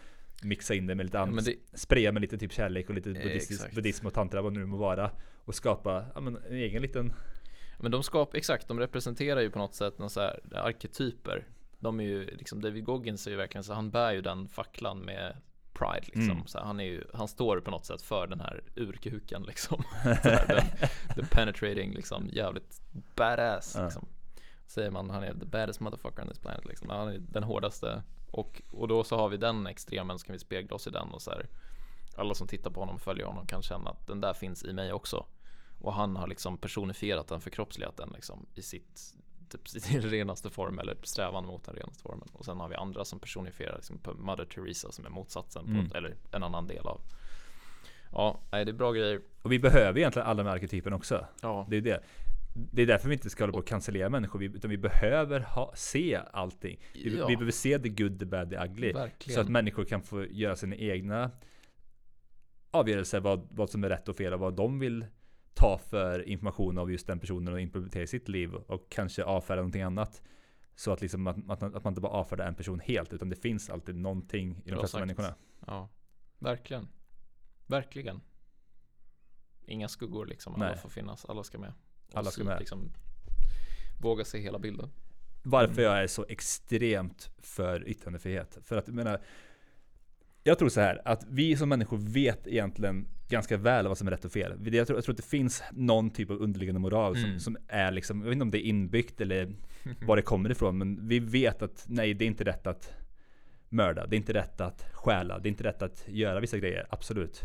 [0.43, 2.95] mixa in det med lite Ja, annat, men det, spraya med lite typ kärlek och
[2.95, 3.75] lite Eh, buddhistisk, exakt.
[3.75, 5.11] buddhism och tantra vad nu må vara.
[5.45, 7.13] Och skapa ja, men, en egen liten,
[7.79, 11.47] men de skapar, exakt, de representerar ju på något sätt någon så här arketyper.
[11.79, 14.99] De är ju liksom, David Goggins är ju verkligen så, han bär ju den facklan
[14.99, 15.35] med
[15.73, 16.31] pride liksom.
[16.31, 16.47] Mm.
[16.47, 19.83] Så han är ju, han står på något sätt för den här urkuken liksom.
[20.03, 20.65] Så här, den,
[21.15, 22.81] the penetrating liksom, jävligt
[23.15, 23.83] badass Ja.
[23.83, 24.05] liksom.
[24.67, 26.89] Säger man, han är the baddest motherfucker on this planet liksom.
[26.89, 28.03] Han är den hårdaste.
[28.31, 31.09] Och, och då så har vi den extremen, så kan vi spegla oss i den
[31.09, 31.47] och så här.
[32.17, 34.73] Alla som tittar på honom och följer honom kan känna att den där finns i
[34.73, 35.25] mig också.
[35.81, 39.13] Och han har liksom personifierat den, förkroppsligat den liksom i sitt
[39.49, 42.27] typ sin renaste form eller strävan mot den renaste formen.
[42.33, 45.71] Och sen har vi andra som personifierar liksom på Mother Teresa som är motsatsen på,
[45.71, 45.85] Mm.
[45.85, 47.01] ett- eller en annan del av.
[48.11, 49.21] Ja, nej, det är bra grejer.
[49.41, 51.25] och vi behöver egentligen alla de här arketyperna också.
[51.41, 52.03] Ja, Det är det.
[52.71, 55.73] Det är därför vi inte ska hålla på och cancellera människor, utan vi behöver ha,
[55.75, 56.79] se allting.
[56.93, 57.27] Vi, Ja.
[57.27, 58.93] vi behöver se the good, the bad, the ugly.
[58.93, 59.35] verkligen.
[59.35, 61.31] Så att människor kan få göra sina egna
[62.71, 65.05] avgörelser vad, vad som är rätt och fel och vad de vill
[65.53, 69.61] ta för information av just den personen och implementera i sitt liv och kanske avfärda
[69.61, 70.21] någonting annat.
[70.75, 73.29] Så att, liksom att, att, man, att man inte bara avfärdar en person helt utan
[73.29, 75.01] det finns alltid någonting i de Bra flesta sagt.
[75.07, 75.35] människorna.
[75.67, 75.89] Ja,
[76.39, 76.87] verkligen.
[77.67, 78.21] Verkligen.
[79.65, 80.55] Inga skuggor liksom.
[80.55, 80.77] Alla Nej.
[80.77, 81.25] får finnas.
[81.25, 81.73] Alla ska med.
[82.13, 82.59] Alla ska med.
[82.59, 82.91] Liksom,
[84.01, 84.89] våga se hela bilden.
[85.43, 85.83] Varför Mm.
[85.83, 88.57] jag är så extremt för yttrandefrihet.
[88.63, 89.21] För att jag menar,
[90.43, 94.11] jag tror så här att vi som människor vet egentligen ganska väl vad som är
[94.11, 94.51] rätt och fel.
[94.75, 97.39] Jag tror, jag tror att det finns någon typ av underliggande moral som, Mm.
[97.39, 99.53] som är liksom, jag vet inte om det är inbyggt eller
[100.07, 102.93] var det kommer ifrån, men vi vet att nej, det är inte rätt att
[103.69, 106.87] mörda, det är inte rätt att stjäla, det är inte rätt att göra vissa grejer,
[106.89, 107.41] absolut.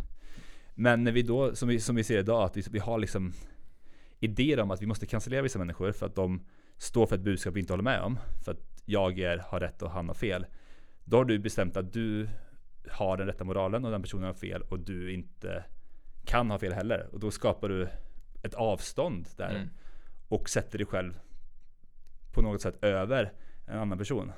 [0.75, 3.33] Men när vi då, som vi, som vi ser idag, att vi, vi har liksom
[4.25, 7.55] idéer om att vi måste cancellera vissa människor för att de står för ett budskap
[7.55, 8.19] vi inte håller med om.
[8.45, 10.47] För att jag är, har rätt och han har fel.
[11.05, 12.29] Då har du bestämt att du
[12.91, 15.65] har den rätta moralen och den personen har fel och du inte
[16.25, 17.09] kan ha fel heller.
[17.13, 17.89] Och då skapar du
[18.43, 19.69] ett avstånd där Mm.
[20.29, 21.19] och sätter dig själv
[22.33, 23.33] på något sätt över
[23.67, 24.33] en annan person.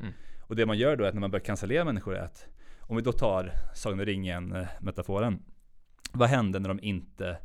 [0.00, 0.12] Mm.
[0.40, 2.46] Och det man gör då är att när man börjar cancellera människor är att
[2.80, 5.42] om vi då tar Sagan om ringen eh, metaforen.
[6.12, 7.38] Vad hände när de inte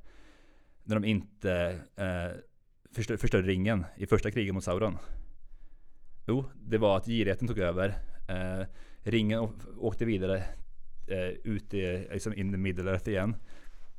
[0.84, 2.40] när de inte eh,
[2.96, 4.98] förstör, förstörde ringen i första kriget mot Sauron?
[6.28, 7.98] Jo, det var att girigheten tog över.
[8.28, 8.66] Eh,
[9.04, 10.44] ringen åkte vidare
[11.08, 13.36] eh, ut i, liksom in the middle earth igen.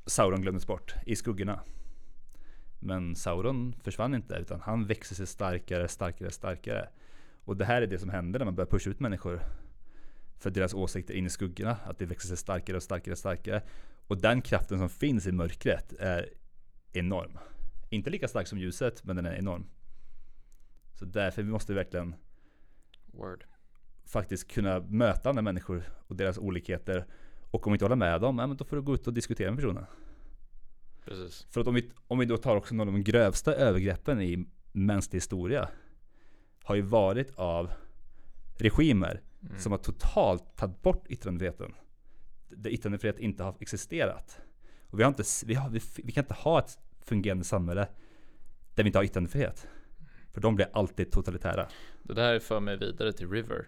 [0.07, 1.61] Sauron glömdes bort i skuggorna.
[2.79, 6.89] Men Sauron försvann inte utan han växte sig starkare, starkare, starkare.
[7.45, 9.41] Och det här är det som händer när man börjar pusha ut människor
[10.39, 11.77] för deras åsikter in i skuggorna.
[11.85, 13.63] Att det växer sig starkare och starkare och starkare.
[14.07, 16.29] Och den kraften som finns i mörkret är
[16.93, 17.39] enorm.
[17.91, 19.67] Inte lika stark som ljuset, men den är enorm.
[20.95, 22.15] Så därför måste vi verkligen
[23.07, 23.45] Word.
[24.05, 27.07] faktiskt kunna möta andra människor och deras olikheter.
[27.51, 29.13] Och om vi inte håller med dem, ja, men då får du gå ut och
[29.15, 29.87] diskutera med personen.
[31.05, 31.47] Precis.
[31.51, 34.47] För att om vi, om vi då tar också några av de grövsta övergreppen i
[34.73, 35.69] mänsklig historia.
[36.65, 37.73] Har ju varit av
[38.59, 39.59] regimer Mm.
[39.59, 41.75] som har totalt tagit bort yttrandefriheten.
[42.49, 44.41] Där yttrandefrihet inte har existerat.
[44.93, 47.89] Och vi, har inte, vi, har, vi, vi kan inte ha ett fungerande samhälle
[48.75, 49.69] där vi inte har yttrandefrihet.
[50.33, 51.69] För de blir alltid totalitära.
[52.03, 53.67] Det där för mig vidare till River.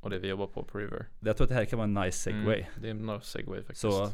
[0.00, 1.08] Och det vi jobbar på på River.
[1.20, 2.60] Jag tror att det här kan vara en nice segway.
[2.60, 3.80] Mm, det är en segway faktiskt.
[3.80, 4.12] Så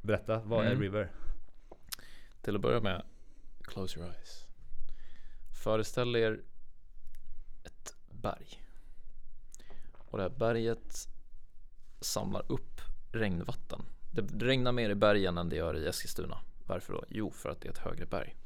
[0.00, 0.82] berätta, vad är Mm.
[0.82, 1.10] River?
[2.40, 3.02] Till att börja med,
[3.62, 4.46] close your eyes.
[5.64, 6.40] Föreställ er
[7.64, 8.62] ett berg.
[9.94, 11.08] Och det här berget
[12.00, 12.80] samlar upp
[13.12, 13.82] regnvatten.
[14.14, 16.38] Det regnar mer i bergen än det gör i Eskilstuna.
[16.66, 17.04] Varför då?
[17.08, 18.36] Jo, för att det är ett högre berg.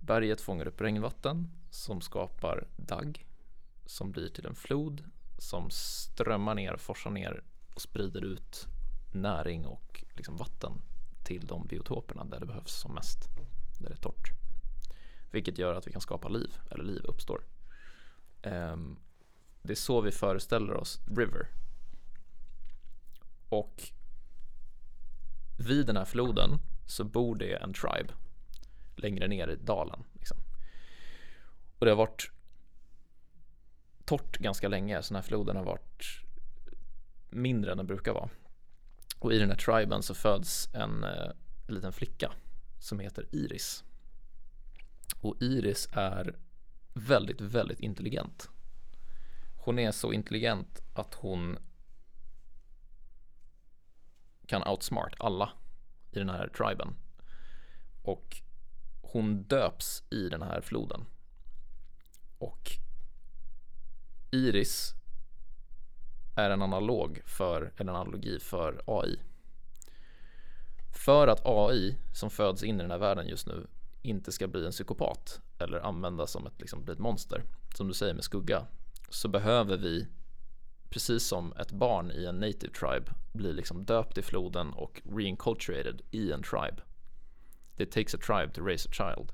[0.00, 3.26] Berget fångar upp regnvatten som skapar dagg
[3.86, 5.04] som blir till en flod
[5.38, 7.42] som strömmar ner, forsar ner
[7.74, 8.66] och sprider ut
[9.12, 10.72] näring och liksom vatten
[11.24, 13.18] till de biotoperna där det behövs som mest.
[13.80, 14.30] Där det är torrt.
[15.30, 17.40] Vilket gör att vi kan skapa liv, eller liv uppstår.
[18.42, 18.98] Um,
[19.62, 21.48] det är så vi föreställer oss River.
[23.48, 23.92] Och
[25.58, 28.12] vid den här floden så bor det en tribe
[28.96, 30.04] längre ner i dalen.
[30.12, 30.36] Liksom.
[31.78, 32.30] Och det har varit
[34.04, 36.04] torrt ganska länge, så den här floden har varit
[37.30, 38.28] mindre än den brukar vara.
[39.18, 41.30] Och i den här triben så föds en, eh,
[41.66, 42.32] en liten flicka
[42.78, 43.84] som heter Iris.
[45.20, 46.36] Och Iris är
[46.94, 48.50] väldigt, väldigt intelligent.
[49.56, 51.58] Hon är så intelligent att hon
[54.48, 55.50] kan outsmart alla
[56.10, 56.96] i den här triben.
[58.02, 58.36] Och
[59.02, 61.04] hon döps i den här floden.
[62.38, 62.70] Och
[64.30, 64.94] Iris
[66.36, 69.20] är en analog för, en analogi för AI.
[71.06, 73.66] För att AI som föds in i den här världen just nu
[74.02, 77.94] inte ska bli en psykopat eller användas som ett, liksom, bli ett monster, som du
[77.94, 78.66] säger med skugga,
[79.08, 80.08] så behöver vi,
[80.90, 86.02] precis som ett barn i en native tribe, blir liksom döpt i floden och reinculturated
[86.10, 86.82] i en tribe.
[87.76, 89.32] It takes a tribe to raise a child.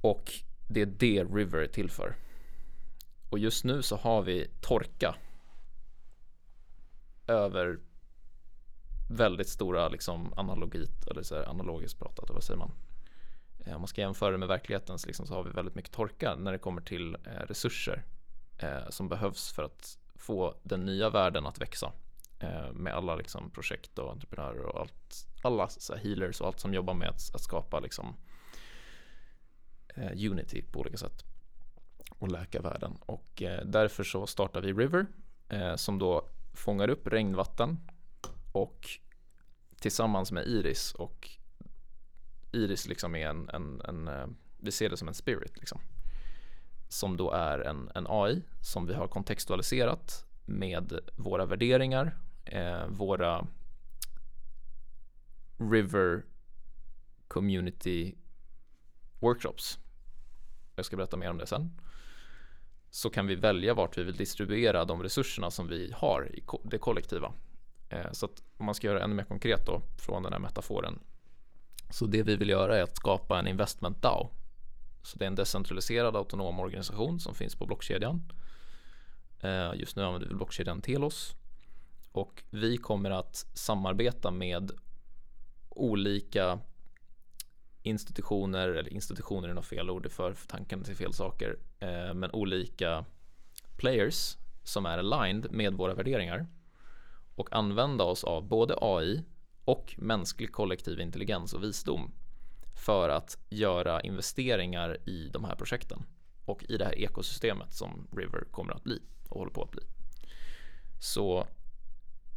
[0.00, 0.32] Och
[0.68, 2.16] det är det River är till för.
[3.30, 5.14] Och just nu så har vi torka
[7.26, 7.78] över
[9.10, 12.72] väldigt stora liksom analogit, eller så här, analogiskt pratat, vad säger man?
[13.66, 15.92] Eh, om man ska jämföra det med verkligheten så, liksom så har vi väldigt mycket
[15.92, 18.04] torka när det kommer till eh, resurser
[18.58, 21.92] eh, som behövs för att få den nya världen att växa.
[22.38, 26.60] Eh, med alla liksom, projekt och entreprenörer och allt, alla så här, healers och allt
[26.60, 28.16] som jobbar med att, att skapa liksom,
[29.88, 31.24] eh, unity på olika sätt
[32.18, 32.98] och läka världen.
[33.00, 35.06] Och eh, därför så startar vi River
[35.48, 37.78] eh, som då fångar upp regnvatten
[38.52, 38.88] och
[39.80, 41.28] tillsammans med Iris och
[42.52, 44.26] Iris liksom är en, en, en eh,
[44.58, 45.80] vi ser det som en spirit liksom.
[46.92, 53.46] Som då är en, en AI som vi har kontextualiserat med våra värderingar, eh, våra
[55.58, 56.22] River
[57.28, 58.14] Community
[59.20, 59.78] Workshops.
[60.76, 61.70] Jag ska berätta mer om det sen.
[62.90, 66.60] Så kan vi välja vart vi vill distribuera de resurserna som vi har i ko-
[66.64, 67.32] det kollektiva.
[67.88, 70.98] Eh, Så att om man ska göra ännu mer konkret då från den här metaforen.
[71.90, 74.30] Så det vi vill göra är att skapa en investment DAO.
[75.02, 78.32] Så det är en decentraliserad autonom organisation som finns på blockkedjan.
[79.40, 81.34] Eh, just nu använder vi blockkedjan Telos.
[82.12, 84.72] Och vi kommer att samarbeta med
[85.68, 86.58] olika
[87.82, 92.30] institutioner, eller institutioner är nog fel ord, det för tanken till fel saker, eh, men
[92.30, 93.04] olika
[93.76, 96.46] players som är aligned med våra värderingar
[97.34, 99.24] och använda oss av både AI
[99.64, 102.12] och mänsklig kollektiv intelligens och visdom
[102.74, 106.02] för att göra investeringar i de här projekten
[106.44, 109.82] och i det här ekosystemet som River kommer att bli och håller på att bli.
[111.00, 111.46] Så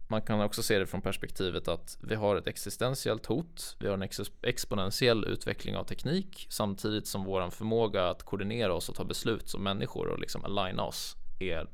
[0.08, 3.93] man kan också se det från perspektivet att vi har ett existentiellt hot, vi har
[3.93, 9.04] en ex- exponentiell utveckling av teknik samtidigt som vår förmåga att koordinera oss och ta
[9.04, 11.67] beslut som människor och liksom aligna oss är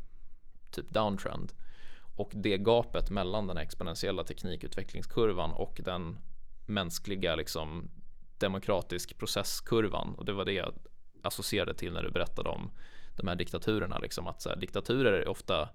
[0.71, 1.53] typ downtrend.
[2.15, 6.17] Och det gapet mellan den exponentiella teknikutvecklingskurvan och den
[6.65, 7.89] mänskliga liksom
[8.41, 10.15] demokratisk processkurvan.
[10.15, 10.73] Och det var det jag
[11.23, 12.71] associerade till när du berättade om
[13.17, 15.69] de här diktaturerna liksom att här, diktaturer är ofta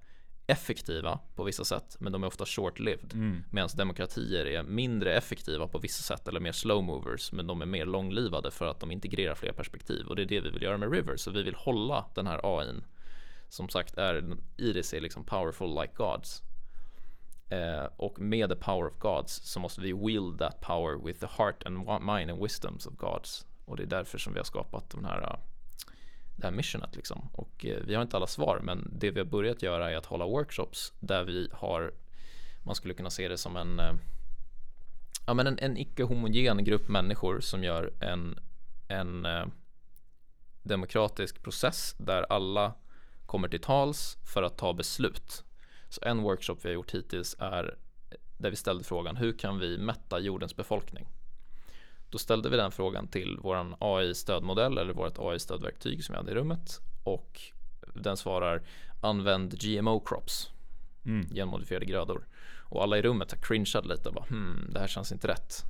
[0.46, 3.14] effektiva på vissa sätt men de är ofta short-lived.
[3.14, 3.44] Mm.
[3.50, 7.66] medan demokratier är mindre effektiva på vissa sätt eller mer slow movers men de är
[7.66, 10.06] mer långlivade för att de integrerar fler perspektiv.
[10.06, 12.58] Och det är det vi vill göra med River så vi vill hålla den här
[12.58, 12.84] AIn
[13.48, 16.42] som sagt är Iris är liksom powerful like gods
[17.48, 21.42] eh, och med the power of gods så måste vi wield that power with the
[21.42, 24.90] heart and mind and wisdoms of gods och det är därför som vi har skapat
[24.90, 25.38] den här eh,
[26.36, 27.28] det här missionet liksom.
[27.32, 30.06] Och eh, vi har inte alla svar men det vi har börjat göra är att
[30.06, 31.92] hålla workshops där vi har
[32.62, 33.94] man skulle kunna se det som en eh,
[35.26, 38.38] ja, men en, en icke-homogen grupp människor som gör en,
[38.88, 39.46] en eh,
[40.62, 42.74] demokratisk process där alla
[43.26, 45.44] kommer till tals för att ta beslut.
[45.96, 47.76] Så en workshop vi har gjort hittills är
[48.38, 51.06] där vi ställde frågan hur kan vi mätta jordens befolkning?
[52.10, 56.34] Då ställde vi den frågan till våran AI-stödmodell eller vårt AI-stödverktyg som vi hade i
[56.34, 57.40] rummet och
[57.94, 58.62] den svarar
[59.00, 60.50] använd GMO crops,
[61.04, 61.28] mm.
[61.28, 62.26] genmodifierade grödor.
[62.68, 65.64] Och alla i rummet har cringeat lite och bara hmm, det här känns inte rätt.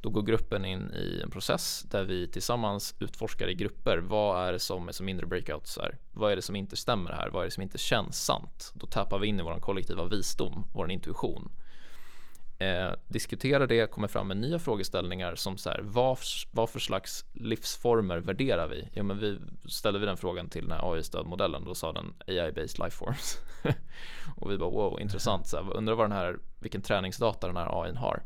[0.00, 4.52] Då går gruppen in i en process där vi tillsammans utforskar i grupper vad är
[4.52, 5.98] det som är som mindre breakouts är.
[6.12, 7.30] Vad är det som inte stämmer här?
[7.30, 8.72] Vad är det som inte känns sant?
[8.74, 11.50] Då tappar vi in i vår kollektiva visdom, vår intuition
[12.60, 16.18] eh, diskuterar det, kommer fram med nya frågeställningar som så här, vad,
[16.50, 18.88] vad för slags livsformer värderar vi?
[18.92, 22.84] Ja, men vi ställde vi den frågan till den här AI-stödmodellen, då sa den AI-based
[22.84, 23.38] lifeforms.
[24.36, 27.82] och vi bara wow, intressant, så här, undrar vad den här, vilken träningsdata den här
[27.82, 28.22] AI har.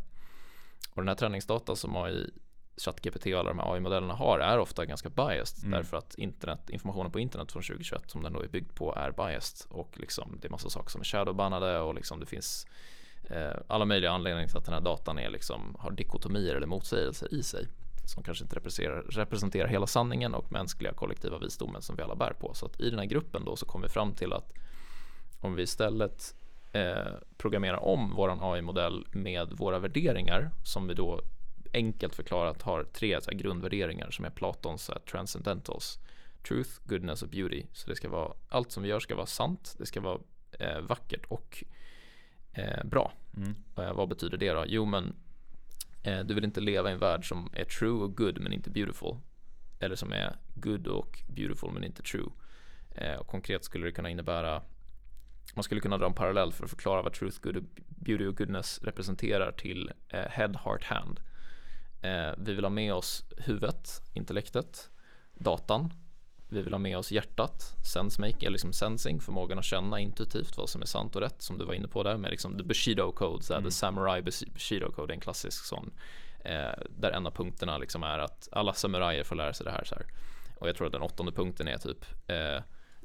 [0.95, 2.31] Och den här träningsdata som AI
[2.77, 5.71] ChatGPT och alla de här AI-modellerna har är ofta ganska biased mm.
[5.71, 9.11] därför att internet, informationen på internet från 2021 som den då är byggd på är
[9.11, 12.67] biased och liksom det är massa saker som är shadowbannade och liksom det finns
[13.31, 17.35] eh, alla möjliga anledningar till att den här datan är liksom, har dikotomier eller motsägelser
[17.35, 17.67] i sig
[18.05, 22.33] som kanske inte representerar, representerar hela sanningen och mänskliga kollektiva visdomen som vi alla bär
[22.33, 22.55] på.
[22.55, 24.53] Så att i den här gruppen då så kom vi fram till att
[25.41, 26.35] om vi istället
[26.75, 31.21] eh, programmerar om våran AI-modell med våra värderingar som vi då
[31.73, 35.99] enkelt förklarat har tre här, grundvärderingar som är Platons här, transcendentals.
[36.49, 37.67] Truth, goodness och beauty.
[37.73, 40.19] Så det ska vara, allt som vi gör ska vara sant, det ska vara
[40.59, 41.65] eh, vackert och
[42.53, 43.13] eh, bra.
[43.37, 43.55] Mm.
[43.77, 44.65] Eh, vad betyder det då?
[44.67, 45.17] Jo men
[46.03, 48.71] eh, du vill inte leva i en värld som är true och good men inte
[48.71, 49.17] beautiful.
[49.81, 52.31] Eller som är good och beautiful men inte true.
[52.91, 54.63] Eh, och konkret skulle det kunna innebära
[55.55, 58.81] man skulle kunna dra en parallell för att förklara vad truth, good, beauty och goodness
[58.83, 61.21] representerar till eh, head, heart, hand.
[62.03, 64.91] Eh, vi vill ha med oss huvudet, intellektet,
[65.35, 65.91] datan
[66.55, 70.69] vi vill ha med oss hjärtat, sensemaking, eller liksom sensing, förmågan att känna intuitivt vad
[70.69, 73.13] som är sant och rätt som du var inne på där med liksom the Bushido
[73.13, 73.65] code, mm.
[73.65, 75.91] the samurai Bushido code, en klassisk sån
[76.45, 79.85] eh, där en av punkterna liksom är att alla samurajer får lära sig det här
[79.85, 80.05] så här.
[80.57, 82.63] Och jag tror att den åttonde punkten är typ eh,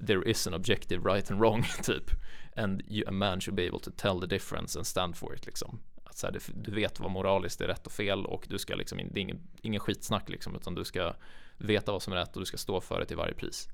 [0.08, 2.12] there is an objective right and wrong typ
[2.56, 5.46] and you, a man should be able to tell the difference and stand for it
[5.46, 5.80] liksom.
[6.04, 8.98] Att så här, du vet vad moraliskt är rätt och fel och du ska liksom,
[8.98, 11.14] det är ingen, ingen skitsnack liksom utan du ska
[11.58, 13.70] veta vad som är rätt och du ska stå för det till varje pris.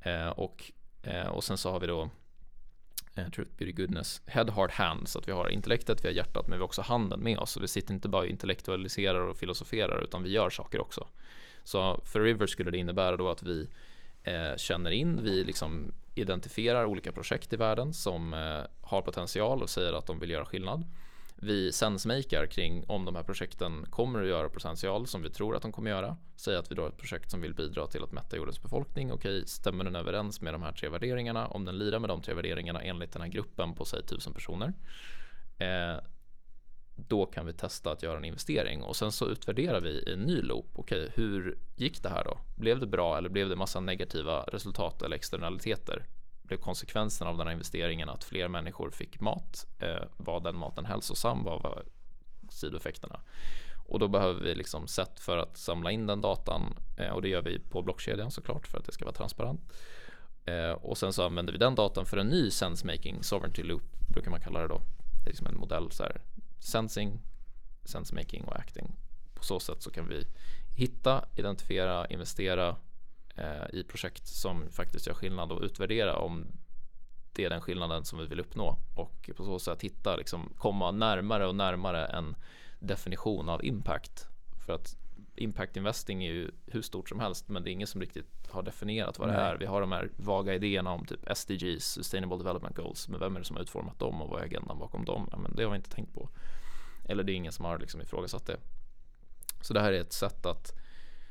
[0.00, 2.10] Eh, och, eh, och sen så har vi då
[3.14, 5.08] eh, Truth, Beauty, Goodness, Head, Heart, Hand.
[5.08, 7.50] Så att vi har intellektet, vi har hjärtat, men vi har också handen med oss.
[7.50, 11.08] Så vi sitter inte bara och intellektualiserar och filosoferar, utan vi gör saker också.
[11.64, 13.68] Så för River skulle det innebära då att vi
[14.26, 19.70] eh, känner in, vi liksom identifierar olika projekt i världen som eh, har potential och
[19.70, 20.84] säger att de vill göra skillnad
[21.38, 25.62] vi sensemakar kring om de här projekten kommer att göra potential som vi tror att
[25.62, 26.16] de kommer göra.
[26.36, 29.12] Säg att vi då har ett projekt som vill bidra till att mätta jordens befolkning.
[29.12, 31.46] Okej, stämmer den överens med de här tre värderingarna?
[31.46, 34.72] Om den lirar med de tre värderingarna enligt den här gruppen på säg tusen personer.
[35.58, 36.00] Eh,
[36.96, 40.20] då kan vi testa att göra en investering och sen så utvärderar vi i en
[40.20, 40.66] ny loop.
[40.74, 42.38] Okej, hur gick det här då?
[42.56, 46.06] Blev det bra eller blev det massa negativa resultat eller externaliteter?
[46.46, 49.66] blev konsekvensen av den här investeringen att fler människor fick mat.
[49.78, 51.44] Eh, var den maten hälsosam?
[51.44, 51.82] Vad var
[52.48, 53.20] sidoeffekterna?
[53.86, 57.28] Och då behöver vi liksom sätt för att samla in den datan eh, och det
[57.28, 59.60] gör vi på blockkedjan såklart för att det ska vara transparent.
[60.44, 64.30] Eh, och sen så använder vi den datan för en ny sensemaking sovereignty loop brukar
[64.30, 64.80] man kalla det då.
[65.22, 66.20] Det är liksom en modell så här
[66.58, 67.20] sensing,
[67.84, 68.96] sensemaking och acting.
[69.34, 70.26] På så sätt så kan vi
[70.76, 72.76] hitta, identifiera, investera
[73.36, 76.46] eh, i projekt som faktiskt gör skillnad och utvärdera om
[77.32, 80.90] det är den skillnaden som vi vill uppnå och på så sätt hitta, liksom, komma
[80.90, 82.36] närmare och närmare en
[82.78, 84.28] definition av impact.
[84.66, 84.96] För att
[85.36, 88.62] impact investing är ju hur stort som helst men det är ingen som riktigt har
[88.62, 89.42] definierat vad det Nej.
[89.42, 89.56] är.
[89.56, 93.40] Vi har de här vaga idéerna om typ SDGs, Sustainable Development Goals, men vem är
[93.40, 95.28] det som har utformat dem och vad är agendan bakom dem?
[95.32, 96.28] Ja, men det har vi inte tänkt på.
[97.08, 98.56] Eller det är ingen som har liksom ifrågasatt det.
[99.60, 100.72] Så det här är ett sätt att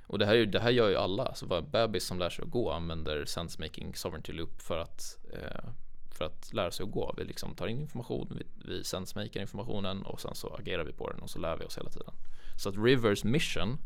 [0.08, 2.43] och det här, är, det här gör ju alla, så vad bebis som lär sig
[2.43, 5.70] att gå använder sensemaking sovereignty loop för att, eh,
[6.12, 7.14] för att lära sig att gå.
[7.18, 11.10] Vi liksom tar in information, vi, vi sensemakar informationen och sen så agerar vi på
[11.10, 12.14] den och så lär vi oss hela tiden.
[12.58, 13.78] Så att Rivers mission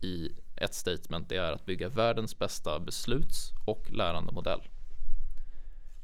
[0.00, 4.60] i ett statement det är att bygga världens bästa besluts och lärandemodell.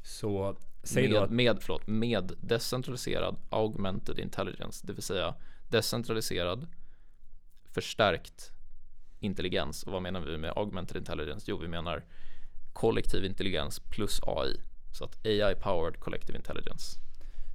[0.03, 5.35] Så säg då Med, att med, förlåt, med decentraliserad augmented intelligence, det vill säga
[5.69, 6.67] decentraliserad
[7.65, 8.51] förstärkt
[9.19, 9.83] intelligens.
[9.83, 11.45] Och vad menar vi med augmented intelligence?
[11.49, 12.05] Jo, vi menar
[12.73, 14.61] kollektiv intelligens plus AI.
[14.97, 16.99] Så att AI powered collective intelligence.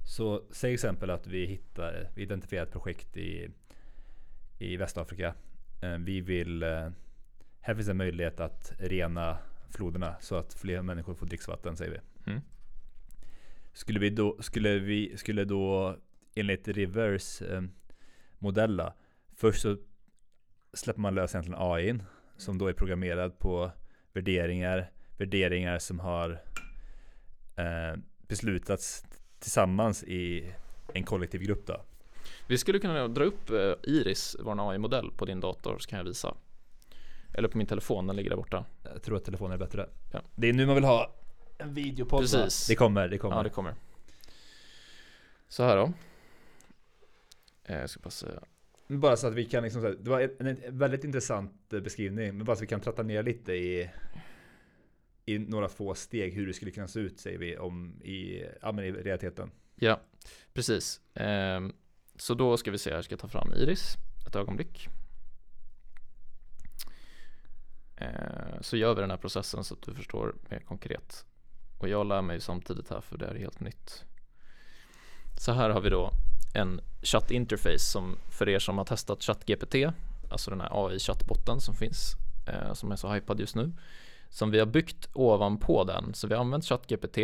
[0.05, 3.49] Så säg exempel att vi hittar, vi identifierar ett projekt i,
[4.57, 5.35] i Västafrika.
[5.83, 6.89] Eh, Vi vill, eh,
[7.59, 9.37] här finns en möjlighet att rena
[9.69, 12.31] floderna så att fler människor får dricksvatten säger vi.
[12.31, 12.41] Mm.
[13.73, 15.97] Skulle vi då, skulle vi, skulle då
[16.35, 17.61] enligt Rivers eh,
[18.39, 18.93] modella,
[19.35, 19.77] först så
[20.73, 21.99] släpper man lös egentligen AI
[22.37, 23.71] som då är programmerad på
[24.13, 26.41] värderingar, värderingar som har
[27.55, 29.05] eh, beslutats
[29.39, 30.53] tillsammans i
[30.93, 31.85] en kollektiv grupp då.
[32.47, 36.05] Vi skulle kunna dra upp eh, Iris, vår AI-modell, på din dator så kan jag
[36.05, 36.35] visa.
[37.33, 38.65] Eller på min telefon, den ligger där borta.
[38.83, 39.89] Jag tror att telefonen är bättre.
[40.13, 40.21] Ja.
[40.35, 41.15] Det är nu man vill ha
[41.57, 42.21] en videopodd?
[42.21, 42.67] Precis.
[42.67, 43.35] Det kommer, det kommer.
[43.35, 43.75] Ja, det kommer.
[45.47, 45.93] Så här då.
[47.63, 48.39] Eh, Jag ska bara säga.
[48.87, 52.55] Bara så att vi kan liksom, det var en, väldigt intressant eh, beskrivning, men bara
[52.55, 53.89] så att vi kan tratta ner lite i
[55.25, 58.71] i några få steg hur det skulle kunna se ut säger vi om i, ja,
[58.71, 59.51] men i realiteten.
[59.75, 60.01] Ja,
[60.53, 61.01] precis.
[61.13, 61.73] Ehm,
[62.15, 63.97] så då ska vi se här, jag ska ta fram Iris
[64.27, 64.89] ett ögonblick.
[67.95, 71.25] Eh, så gör vi den här processen så att du förstår mer konkret.
[71.77, 74.03] Och jag lär mig samtidigt här för det är helt nytt.
[75.37, 76.11] Så här har vi då
[76.53, 79.75] en chattinterface som för er som har testat ChatGPT,
[80.31, 82.13] alltså den här AI-chattbotten som finns,
[82.47, 83.71] eh, som är så hypad just nu,
[84.29, 86.13] som vi har byggt ovanpå den.
[86.13, 87.17] Så vi har använt ChatGPT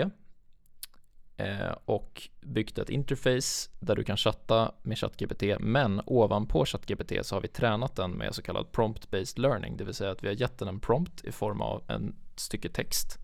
[1.39, 7.35] Eh, och byggt ett interface där du kan chatta med ChatGPT men ovanpå ChatGPT så
[7.35, 10.35] har vi tränat den med så kallad prompt-based learning det vill säga att vi har
[10.35, 13.19] gett den en prompt i form av en stycke text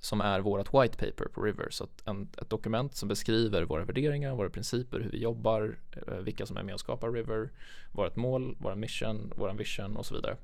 [0.00, 3.84] som är vårt white paper på River så att en, ett dokument som beskriver våra
[3.84, 7.50] värderingar, våra principer, hur vi jobbar, eh, vilka som är med och skapar River,
[7.92, 10.36] vårt mål, vår mission, våran vision och så vidare.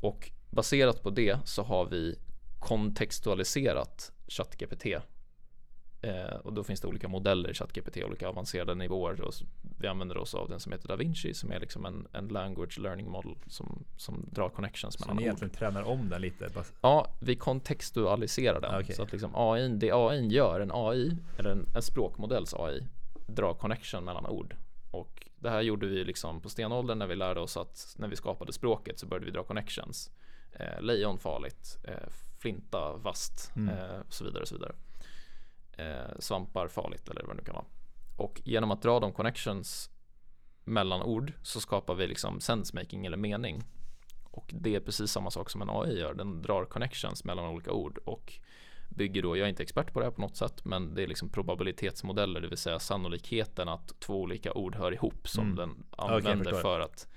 [0.00, 2.18] Och baserat på det så har vi
[2.58, 4.86] kontextualiserat ChatGPT
[6.04, 9.20] Eh, och då finns det olika modeller i ChatGPT, olika avancerade nivåer.
[9.20, 9.34] Och
[9.78, 13.10] vi använder oss av den som heter DaVinci som är liksom en, en language learning
[13.10, 15.26] model som, som drar connections Så mellan ni ord.
[15.26, 16.50] egentligen tränar om den lite.
[16.80, 18.74] Ja, vi kontextualiserar den.
[18.74, 18.94] Ah, Okej.
[18.94, 22.86] Så att liksom AI, det AI gör, en AI, eller en, en språkmodells AI,
[23.26, 24.56] drar connection mellan ord.
[24.90, 28.16] Och det här gjorde vi liksom på stenåldern när vi lärde oss att när vi
[28.16, 30.10] skapade språket så började vi dra connections.
[30.52, 33.74] Eh, lejon farligt, eh, flinta vasst, Mm.
[33.78, 34.72] eh, och så vidare och så vidare.
[35.78, 37.64] Eh, svampar farligt eller vad det nu kan vara.
[38.16, 39.90] Och genom att dra de connections
[40.64, 43.62] mellan ord så skapar vi liksom sensemaking eller mening.
[44.24, 46.14] Och det är precis samma sak som en AI gör.
[46.14, 48.32] Den drar connections mellan olika ord och
[48.88, 51.06] bygger då, jag är inte expert på det här på något sätt, men det är
[51.06, 55.56] liksom probabilitetsmodeller, det vill säga sannolikheten att två olika ord hör ihop som Mm.
[55.56, 56.60] den använder förstår.
[56.62, 57.08] för att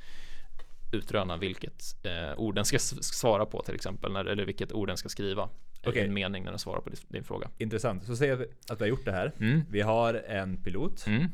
[0.93, 5.09] utröna vilket eh, ord den ska svara på till exempel, eller vilket ord den ska
[5.09, 5.49] skriva
[5.85, 6.05] Okej.
[6.05, 7.49] en mening när den svarar på din, fråga.
[7.57, 8.03] intressant.
[8.03, 8.45] Så säg att vi-
[8.79, 9.31] har gjort det här.
[9.39, 9.61] Mm.
[9.69, 11.07] Vi har en pilot.
[11.07, 11.27] Mm.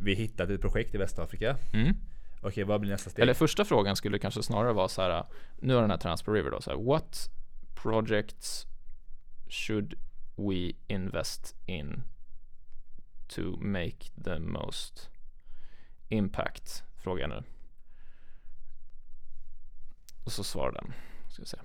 [0.00, 1.56] Vi hittat ett projekt i Västafrika.
[1.72, 1.94] Mm.
[2.40, 3.22] Okej, vad blir nästa steg?
[3.22, 5.24] Eller första frågan skulle kanske snarare vara så här,
[5.60, 7.30] nu har den här Transfer River då, så här, what
[7.74, 8.66] projects
[9.48, 9.94] should
[10.36, 12.02] we invest in
[13.28, 15.10] to make the most
[16.08, 16.82] impact?
[16.96, 17.42] Frågar jag nu.
[20.24, 20.92] Och så svarar den,
[21.28, 21.58] ska vi se.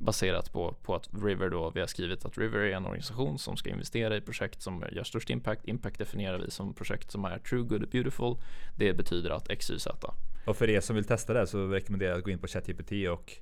[0.00, 3.56] Baserat på, på att River då, vi har skrivit att River är en organisation som
[3.56, 5.68] ska investera i projekt som gör störst impact.
[5.68, 8.36] Impact definierar vi som projekt som är true, good och beautiful.
[8.76, 10.14] Det betyder att X, Y, Z.
[10.46, 12.92] Och för er som vill testa det så rekommenderar jag att gå in på ChatGPT
[12.92, 13.32] och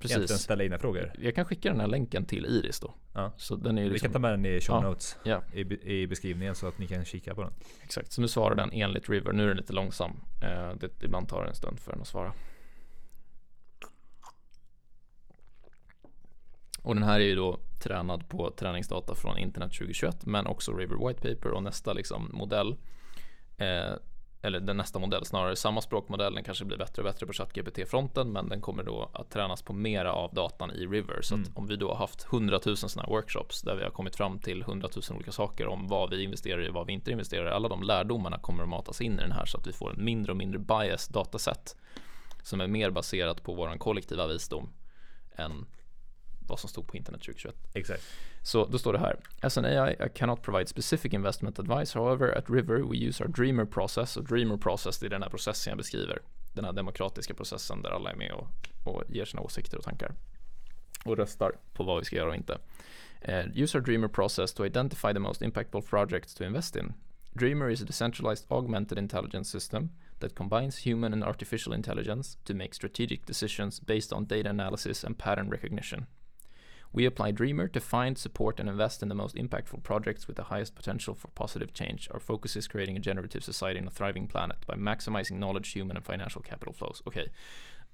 [0.00, 0.40] egentligen Precis.
[0.40, 1.12] ställa in frågor.
[1.18, 2.94] Jag kan skicka den här länken till Iris då.
[3.12, 3.32] Ja.
[3.36, 5.42] Så den är ju Vi liksom, kan ta med den i show notes Ja.
[5.52, 5.60] i,
[6.02, 7.52] i beskrivningen så att ni kan kika på den.
[7.82, 9.32] Exakt, så nu svarar den enligt River.
[9.32, 10.10] Nu är den lite långsam.
[10.42, 12.32] Eh, det, ibland tar det en stund för den att svara.
[16.86, 21.08] Och den här är ju då tränad på träningsdata från internet 2021 men också River
[21.08, 22.76] White Paper och nästa liksom modell
[23.56, 23.92] eh,
[24.42, 28.32] eller den nästa modell snarare, samma språkmodell, den kanske blir bättre och bättre på ChatGPT-fronten,
[28.32, 31.22] men den kommer då att tränas på mera av datan i River.
[31.22, 31.46] Så Mm.
[31.50, 34.16] att om vi då har haft 100 000 sådana här workshops där vi har kommit
[34.16, 37.10] fram till 100 000 olika saker om vad vi investerar i och vad vi inte
[37.10, 39.72] investerar i, alla de lärdomarna kommer att matas in i den här så att vi
[39.72, 41.76] får en mindre och mindre bias dataset
[42.42, 44.68] som är mer baserat på våran kollektiva visdom
[45.36, 45.66] än
[46.48, 47.54] vad som stod på internet 2021.
[47.72, 48.02] Exakt.
[48.42, 49.16] Så då står det här.
[49.40, 51.94] As an AI, I cannot provide specific investment advice.
[51.94, 54.16] However, at River we use our Dreamer process.
[54.16, 56.18] Och Dreamer process, det är den här processen jag beskriver.
[56.52, 58.48] Den här demokratiska processen där alla är med och,
[58.84, 60.14] och ger sina åsikter och tankar.
[61.04, 62.58] Och röstar på vad vi ska göra och inte.
[63.28, 66.92] Uh, use our Dreamer process to identify the most impactful projects to invest in.
[67.36, 69.90] Dreamer is a decentralized augmented intelligence system
[70.20, 75.18] that combines human and artificial intelligence to make strategic decisions based on data analysis and
[75.18, 76.06] pattern recognition.
[76.92, 80.42] We apply Dreamer to find, support, and invest in the most impactful projects with the
[80.42, 82.08] highest potential for positive change.
[82.10, 85.96] Our focus is creating a generative society and a thriving planet by maximizing knowledge, human,
[85.96, 87.02] and financial capital flows.
[87.04, 87.32] Okej,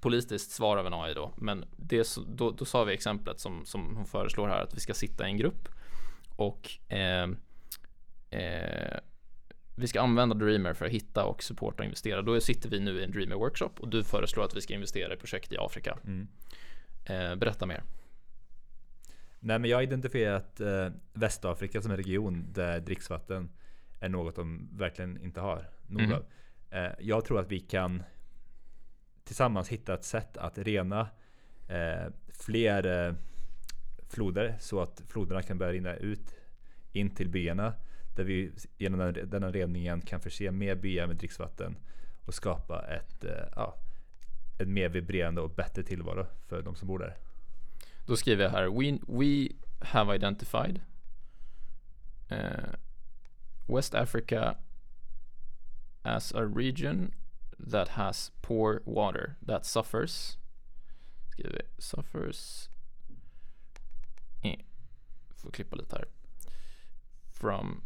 [0.01, 3.97] politiskt svar av en AI då, men det, då, då sa vi exemplet som, som
[3.97, 5.69] hon föreslår här, att vi ska sitta i en grupp
[6.37, 7.29] och eh,
[8.31, 8.99] eh,
[9.75, 12.23] vi ska använda Dreamer för att hitta och supporta och investera.
[12.23, 15.15] Då sitter vi nu i en Dreamer workshop och du föreslår att vi ska investera
[15.15, 15.99] i projekt i Afrika.
[16.05, 16.29] Mm.
[17.05, 17.83] Eh, berätta mer.
[19.45, 23.51] Nej men jag har identifierat eh, Västafrika som en region där dricksvatten
[24.01, 26.13] är något de verkligen inte har nog Mhm.
[26.13, 26.25] av.
[26.71, 28.03] Eh, jag tror att vi kan
[29.25, 31.09] tillsammans hitta ett sätt att rena
[31.69, 33.15] eh, fler eh,
[34.09, 36.35] floder så att floderna kan börja rinna ut
[36.93, 37.75] in till byarna.
[38.17, 41.77] Där vi genom den, denna reningen kan förse mer byar med dricksvatten
[42.27, 43.75] och skapa ett, eh, ja,
[44.59, 47.17] en mer vibrerande och bättre tillvaro för de som bor där.
[48.07, 49.49] Då skriver jag här We, we
[49.81, 50.81] have identified
[52.29, 52.75] eh,
[53.67, 54.57] West Africa
[56.03, 57.13] as a region
[57.59, 60.39] that has poor water that suffers.
[61.31, 62.69] Skriver vi, suffers.
[64.43, 64.59] Eh,
[65.31, 66.05] får klippa lite här.
[67.31, 67.83] From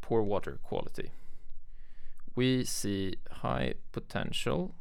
[0.00, 1.10] poor water quality.
[2.34, 4.74] We see high potential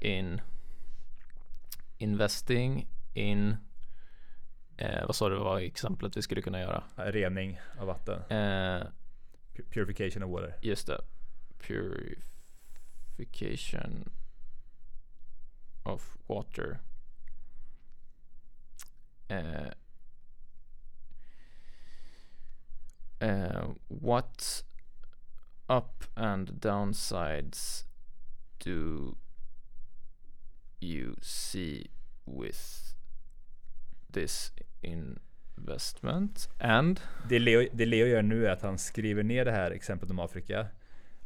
[0.00, 0.40] in
[1.98, 3.56] investing in
[4.82, 6.84] Eh, vad sa du var exemplet vi skulle kunna göra?
[6.96, 8.22] Rening av vatten.
[8.30, 8.82] Eh,
[9.54, 10.58] Pu- Purification of water.
[10.62, 11.00] just det.
[11.58, 14.10] Purification
[15.82, 16.80] of water.
[19.28, 19.68] Eh,
[23.20, 24.64] eh, what
[25.68, 27.84] up and downsides
[28.58, 29.16] do
[30.80, 31.90] you see
[32.24, 32.91] with
[34.12, 36.48] this investment?
[36.58, 40.10] And Det Leo, det Leo gör nu är att han skriver ner det här exemplet
[40.10, 40.66] om Afrika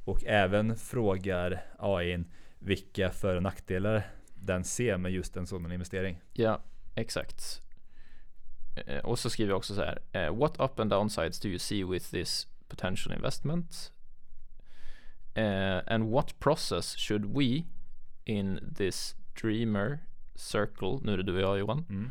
[0.05, 2.25] och även frågar AI
[2.59, 6.21] vilka för och nackdelar den ser med just en sådan investering.
[6.33, 6.63] Ja,
[6.95, 7.63] exakt.
[8.87, 9.99] Eh, och så skriver jag också så här.
[10.13, 13.93] eh, what up and downsides do you see with this potential investment?
[15.35, 17.63] Eh, and what process should we
[18.25, 19.99] in this dreamer
[20.35, 22.11] circle, nu är det du och jag Johan, Mm.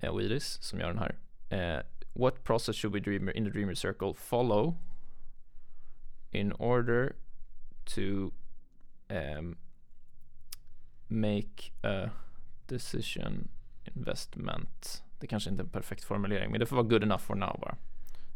[0.00, 1.18] Eh, och Iris som gör den här.
[1.48, 1.82] Eh,
[2.12, 4.76] what process should we dreamer in the dreamer circle follow
[6.32, 7.16] in order
[7.84, 8.32] to
[9.10, 9.56] um,
[11.08, 12.10] make a
[12.66, 13.48] decision
[13.96, 15.02] investment.
[15.18, 17.58] Det kanske inte är en perfekt formulering, men det får vara good enough for now
[17.60, 17.76] bara.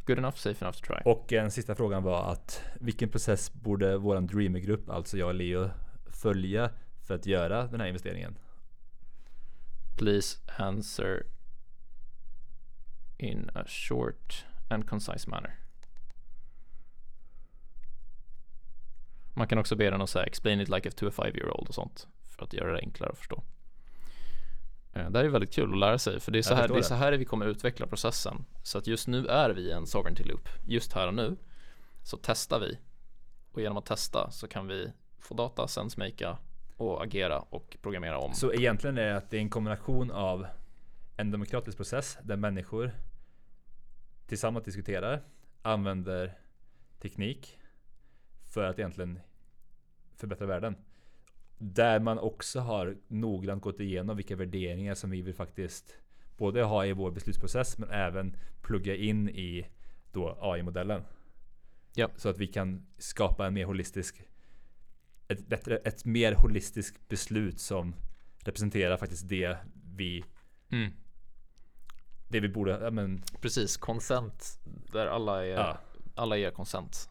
[0.06, 1.12] Good enough, safe enough to try.
[1.12, 5.70] Och en sista frågan var att vilken process borde våran Dreamer-grupp, alltså jag och Leo,
[6.06, 6.70] följa
[7.02, 8.38] för att göra den här investeringen?
[9.96, 11.26] Please answer
[13.22, 15.58] in a short and concise manner.
[19.34, 21.50] Man kan också be den att säga explain it like if to a five year
[21.50, 23.42] old och sånt för att göra det enklare att förstå.
[24.92, 26.78] Eh, Det här är väldigt kul att lära sig för det är så här, det
[26.78, 28.44] är så här vi kommer utveckla processen.
[28.62, 30.48] Så att just nu är vi i en sovereignty loop.
[30.66, 31.36] Just här och nu
[32.02, 32.78] så testar vi
[33.52, 36.38] och genom att testa så kan vi få data, sensemakea
[36.76, 38.34] och agera och programmera om.
[38.34, 40.46] Så egentligen är det att det är en kombination av
[41.16, 42.92] en demokratisk process där människor
[44.26, 45.22] tillsammans diskuterar,
[45.62, 46.38] använder
[46.98, 47.58] teknik
[48.52, 49.18] för att egentligen
[50.16, 50.76] förbättra världen.
[51.58, 55.98] Där man också har noggrant gått igenom vilka värderingar som vi vill faktiskt
[56.36, 59.66] både ha i vår beslutsprocess men även plugga in i
[60.12, 61.02] då AI-modellen.
[61.94, 62.10] Ja.
[62.16, 64.22] Så att vi kan skapa en mer holistisk
[65.28, 67.94] ett, bättre, ett mer holistiskt beslut som
[68.38, 69.56] representerar faktiskt det
[69.96, 70.24] vi
[70.72, 70.92] Mm.
[72.32, 74.60] Det vi borde, ja men Precis, consent
[74.92, 75.78] där alla är ja.
[76.14, 77.08] alla ger konsent.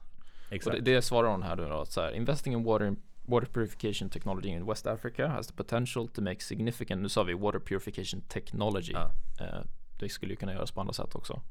[0.49, 0.77] Exakt.
[0.77, 2.95] Och det, det svarar hon här då, så här, investing in water,
[3.25, 7.33] water purification technology in West Africa has the potential to make significant, nu sa vi
[7.33, 9.11] water purification technology, Ja.
[9.39, 9.61] Eh,
[9.99, 11.41] det skulle ju kunna göras på andra sätt också.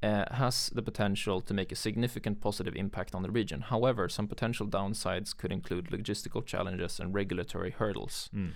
[0.00, 3.62] Eh, has the potential to make a significant positive impact on the region.
[3.62, 8.30] However, some potential downsides could include logistical challenges and regulatory hurdles.
[8.32, 8.52] Mm.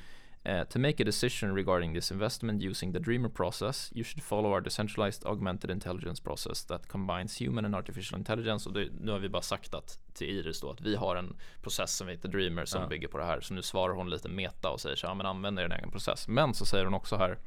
[0.47, 4.53] Uh, to make a decision regarding this investment using the Dreamer process, you should follow
[4.53, 8.69] our decentralized augmented intelligence process that combines human and artificial intelligence.
[8.69, 11.37] Och det, nu har vi bara sagt att till Iris då att vi har en
[11.63, 12.89] process som heter Dreamer som Ja.
[12.89, 13.41] bygger på det här.
[13.41, 16.29] Så nu svarar hon lite meta och säger så ja men använd er egen process.
[16.29, 17.39] Men så säger hon också här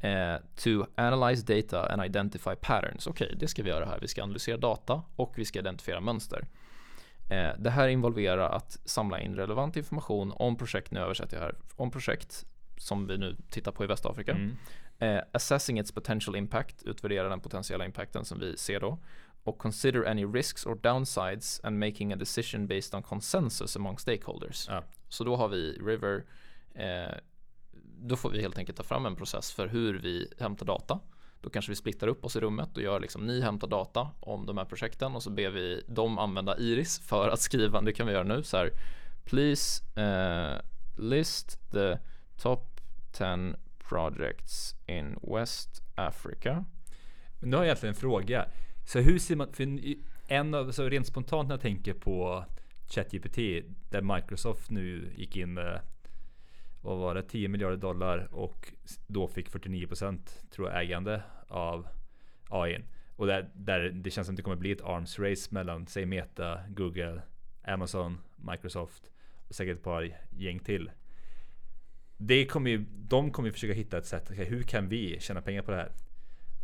[0.00, 3.06] eh, to analyze data and identify patterns.
[3.06, 3.98] Okej, det ska vi göra här.
[4.00, 6.46] Vi ska analysera data och vi ska identifiera mönster.
[7.32, 11.54] Eh, det här involverar att samla in relevant information om projekt, nu översätter jag här,
[11.76, 14.32] om projekt som vi nu tittar på i Västafrika.
[14.32, 14.56] Mm.
[14.98, 18.98] Eh, assessing its potential impact, utvärdera den potentiella impacten som vi ser då.
[19.44, 24.68] Och consider any risks or downsides and making a decision based on consensus among stakeholders.
[24.68, 24.84] Ja.
[25.08, 26.24] Så då har vi River,
[26.74, 27.14] eh,
[27.98, 31.00] då får vi helt enkelt ta fram en process för hur vi hämtar data.
[31.42, 34.46] Då kanske vi splittar upp oss i rummet och gör liksom, ni hämtar data om
[34.46, 38.06] de här projekten och så ber vi dem använda Iris för att skriva, det kan
[38.06, 38.70] vi göra nu så här.
[39.24, 40.60] Please uh,
[40.96, 41.98] list the
[42.36, 42.80] top
[43.12, 46.64] 10 projects in West Africa.
[47.40, 48.48] Men nu har jag egentligen en fråga.
[48.84, 49.78] Så hur ser man, för
[50.28, 52.44] en av, så rent spontant när jag tänker på
[52.88, 53.36] ChatGPT,
[53.90, 55.80] där Microsoft nu gick in med,
[56.82, 58.72] vad var det, 10 miljarder dollar och
[59.06, 60.18] då fick 49%
[60.50, 61.88] tror jag ägande av
[62.48, 62.78] AI.
[63.16, 66.60] Och där, där det känns som det kommer bli ett arms race mellan, säg Meta,
[66.68, 67.22] Google,
[67.64, 69.10] Amazon, Microsoft
[69.48, 70.90] och säkert ett par gäng till.
[72.16, 75.42] Det kommer ju, de kommer ju försöka hitta ett sätt, okay, hur kan vi tjäna
[75.42, 75.92] pengar på det här?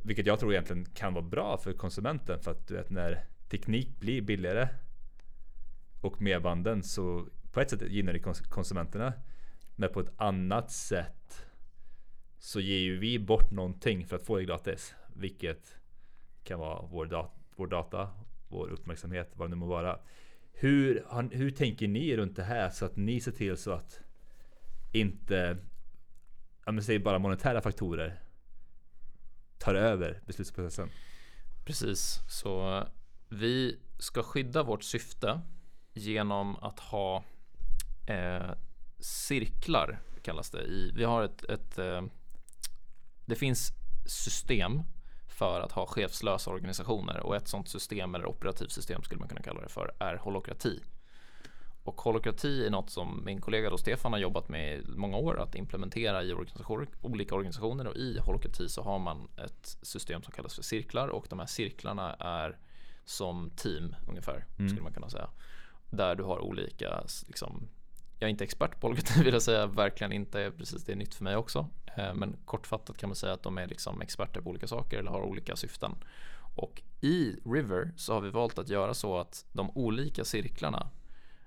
[0.04, 4.00] Vilket jag tror egentligen kan vara bra för konsumenten för att du vet när teknik
[4.00, 4.68] blir billigare
[6.00, 9.12] och medbanden så på ett sätt gynnar det konsumenterna.
[9.80, 11.46] Men på ett annat sätt
[12.38, 14.94] så ger ju vi bort någonting för att få det gratis.
[15.14, 15.76] Vilket
[16.44, 18.10] kan vara vår, dat- vår data,
[18.48, 19.98] vår uppmärksamhet, vad det nu må vara.
[20.52, 24.00] Hur, har- hur tänker ni runt det här så att ni ser till så att
[24.92, 25.58] inte,
[26.66, 28.20] ja men säg bara monetära faktorer
[29.58, 30.90] tar över beslutsprocessen.
[31.64, 32.82] Precis, så
[33.28, 35.40] vi ska skydda vårt syfte
[35.92, 37.24] genom att ha
[38.06, 38.50] eh,
[39.00, 40.62] cirklar kallas det.
[40.62, 42.02] I, vi har ett, ett eh,
[43.26, 43.72] det finns
[44.06, 44.82] system
[45.28, 49.60] för att ha chefslösa organisationer och ett sådant system eller operativsystem skulle man kunna kalla
[49.60, 50.80] det för är holokrati.
[51.82, 55.40] Och holokrati är något som min kollega då Stefan har jobbat med i många år
[55.40, 60.32] att implementera i organisationer, olika organisationer och i holokrati så har man ett system som
[60.32, 62.58] kallas för cirklar och de här cirklarna är
[63.04, 64.68] som team ungefär Mm.
[64.68, 65.30] skulle man kunna säga.
[65.90, 67.68] Där du har olika, liksom,
[68.18, 71.14] jag är inte expert på holokrati vill jag säga, verkligen inte, precis det är nytt
[71.14, 71.66] för mig också.
[71.96, 75.10] Eh, men kortfattat kan man säga att de är liksom experter på olika saker eller
[75.10, 75.94] har olika syften.
[76.56, 80.90] Och i River så har vi valt att göra så att de olika cirklarna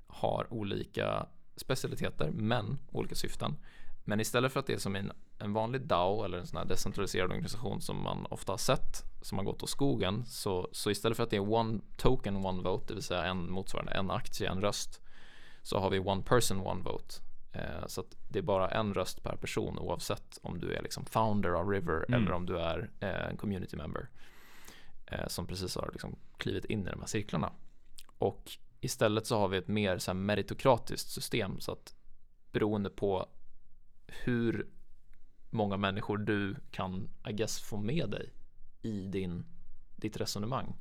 [0.08, 3.56] har olika specialiteter men olika syften.
[4.04, 6.66] Men istället för att det är som en, en vanlig DAO eller en sån här
[6.66, 11.18] decentraliserad organisation som man ofta har sett som har gått åt skogen så, så istället
[11.18, 14.50] för att det är one token one vote, det vill säga en motsvarande en aktie,
[14.50, 15.02] en röst
[15.62, 17.16] så har vi one person one vote.
[17.52, 21.06] Eh, så att det är bara en röst per person oavsett om du är liksom
[21.06, 22.22] founder av River Mm.
[22.22, 24.10] eller om du är eh, en community member
[25.06, 27.52] eh, som precis har liksom klivit in i de här cirklarna.
[28.18, 31.96] Och istället så har vi ett mer så här meritokratiskt system så att
[32.52, 33.30] beroende på
[34.08, 34.68] hur
[35.50, 38.34] många människor du kan, I guess, få med dig
[38.82, 39.46] i din,
[39.96, 40.76] ditt resonemang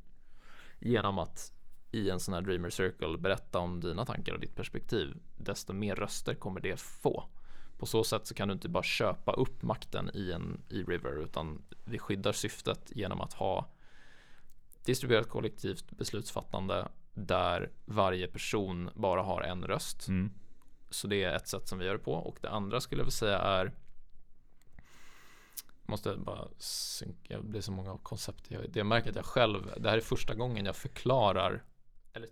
[0.79, 1.53] genom att
[1.93, 5.97] i en sån här Dreamer Circle berätta om dina tankar och ditt perspektiv desto mer
[5.97, 7.25] röster kommer det få.
[7.79, 11.23] På så sätt så kan du inte bara köpa upp makten i en i River
[11.23, 13.71] utan vi skyddar syftet genom att ha
[14.85, 20.09] distribuerat kollektivt beslutsfattande där varje person bara har en röst.
[20.09, 20.31] Mm.
[20.91, 22.13] Så det är ett sätt som vi gör det på.
[22.13, 23.73] Och det andra skulle jag vilja säga är
[25.83, 28.51] Måste bara synka, det blir så många koncept.
[28.51, 31.63] Jag, det märker att jag själv, det här är första gången jag förklarar
[32.15, 32.27] eller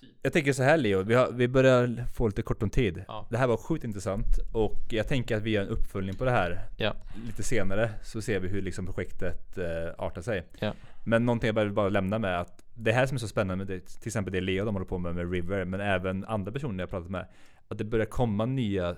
[0.00, 3.04] typ, Jag tänker så här Leo, vi, har, vi börjar få lite kort om tid.
[3.08, 3.26] Ja.
[3.30, 6.30] Det här var sjukt intressant och jag tänker att vi gör en uppföljning på det
[6.30, 6.94] här Ja.
[7.26, 7.90] lite senare.
[8.02, 9.64] Så ser vi hur liksom projektet eh,
[9.98, 10.46] artar sig.
[10.58, 10.72] Ja.
[11.04, 13.66] Men någonting jag vill bara lämna med att det här som är så spännande med
[13.76, 16.82] det, till exempel det Leo de håller på med med River, men även andra personer
[16.82, 17.26] jag pratat med.
[17.68, 18.96] Att det börjar komma nya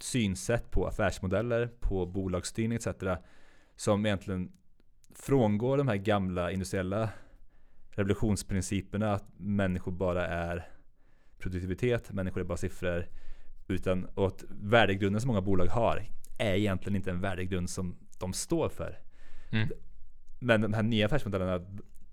[0.00, 2.88] synsätt på affärsmodeller, på bolagsstyrning etc.
[3.76, 4.52] Som egentligen
[5.14, 7.08] frångår de här gamla industriella
[7.98, 10.68] revolutionsprinciperna att människor bara är
[11.38, 13.06] produktivitet, människor är bara siffror.
[13.68, 18.32] Utan, och att värdegrunden som många bolag har är egentligen inte en värdegrund som de
[18.32, 18.98] står för.
[19.50, 19.68] Mm.
[20.38, 21.66] Men de här nya affärsmodellerna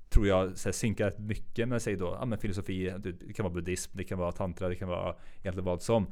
[0.10, 3.44] tror jag så här, synkar rätt mycket med sig då, ja, men filosofi, det kan
[3.44, 6.08] vara buddhism, det kan vara tantra, det kan vara egentligen vad som.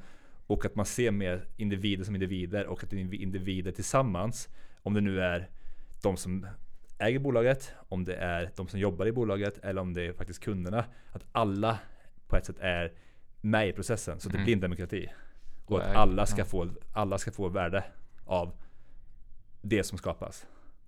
[0.48, 4.50] Och att man ser mer individer som individer och att individer tillsammans,
[4.82, 5.50] om det nu är
[6.02, 6.48] de som
[6.98, 10.44] äger bolaget, om det är de som jobbar i bolaget eller om det är faktiskt
[10.44, 10.86] kunderna.
[11.12, 11.80] Att alla
[12.28, 12.92] på ett sätt är
[13.42, 14.20] med i processen.
[14.20, 14.44] Så det Mm.
[14.46, 15.08] blir en demokrati.
[15.66, 17.84] Och att alla ska, få, alla ska få värde
[18.26, 18.52] av
[19.62, 20.46] det som skapas.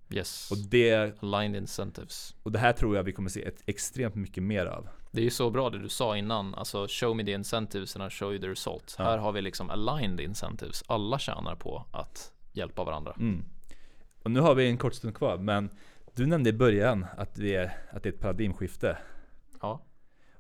[0.10, 0.52] Yes.
[0.52, 2.36] Och det, Aligned incentives.
[2.44, 4.88] och det här tror jag vi kommer se ett extremt mycket mer av.
[5.12, 8.04] Det är ju så bra det du sa innan, alltså show me the incentives and
[8.06, 8.96] I'll show you the result.
[8.98, 9.04] Ja.
[9.04, 10.84] Här har vi liksom aligned incentives.
[10.88, 13.14] Alla tjänar på att hjälpa varandra.
[13.20, 13.46] Mm.
[14.24, 15.70] Och nu har vi en kort stund kvar, men
[16.16, 18.98] du nämnde i början att det är, att det är ett paradigmskifte.
[19.62, 19.86] Ja.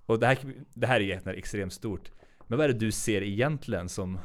[0.05, 0.37] Och det här,
[0.73, 2.11] det här är egentligen extremt stort.
[2.47, 4.19] Men vad är det du ser egentligen som,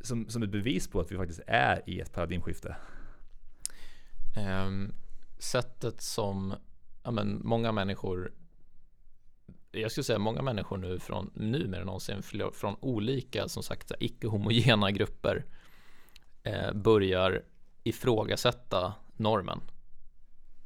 [0.00, 2.76] som, som ett bevis på att vi faktiskt är i ett paradigmskifte?
[4.36, 4.94] Ehm,
[5.38, 6.54] sättet som
[7.02, 8.32] ja, men många människor
[9.72, 12.22] jag skulle säga många människor nu från nu mer än någonsin
[12.52, 15.44] från olika som sagt icke-homogena grupper
[16.42, 17.42] eh, börjar
[17.82, 19.60] ifrågasätta normen.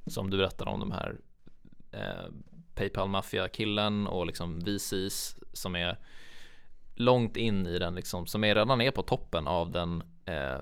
[0.06, 1.16] Som du berättade om de här
[1.90, 2.30] eh,
[2.74, 5.98] Paypal Mafia killen och liksom VCs som är
[6.94, 10.60] långt in i den liksom som är redan är på toppen av den eh,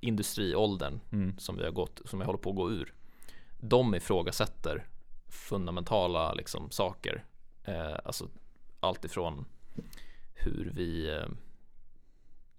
[0.00, 1.38] industriåldern Mm.
[1.38, 2.94] som vi har gått, som vi håller på att gå ur.
[3.60, 4.86] De ifrågasätter
[5.28, 7.24] fundamentala liksom saker.
[7.64, 8.28] Eh, alltså
[8.80, 9.44] allt ifrån
[10.34, 11.26] hur vi eh,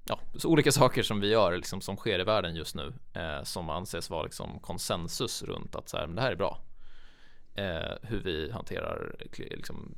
[0.10, 3.70] Ja, olika saker som vi gör liksom, som sker i världen just nu eh, som
[3.70, 6.62] anses vara liksom, konsensus runt att så här, men det här är bra.
[7.55, 9.95] Eh, hur vi hanterar liksom,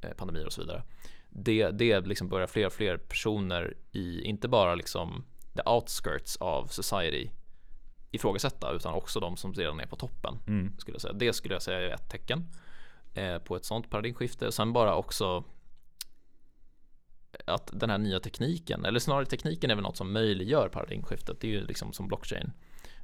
[0.00, 0.82] eh, pandemier och så vidare.
[1.30, 5.24] Det, det liksom börjar fler och fler personer i, inte bara liksom
[5.54, 7.30] the outskirts av society
[8.10, 10.38] ifrågasätta utan också de som redan är på toppen.
[10.46, 10.78] Mm.
[10.78, 11.12] Skulle jag säga.
[11.12, 12.46] Det skulle jag säga är ett tecken
[13.14, 14.52] eh, på ett sånt paradigmskifte.
[14.52, 15.44] Sen bara också
[17.44, 21.40] att den här nya tekniken, eller snarare tekniken är väl något som möjliggör paradigmskiftet.
[21.40, 22.52] Det är ju liksom som blockchain.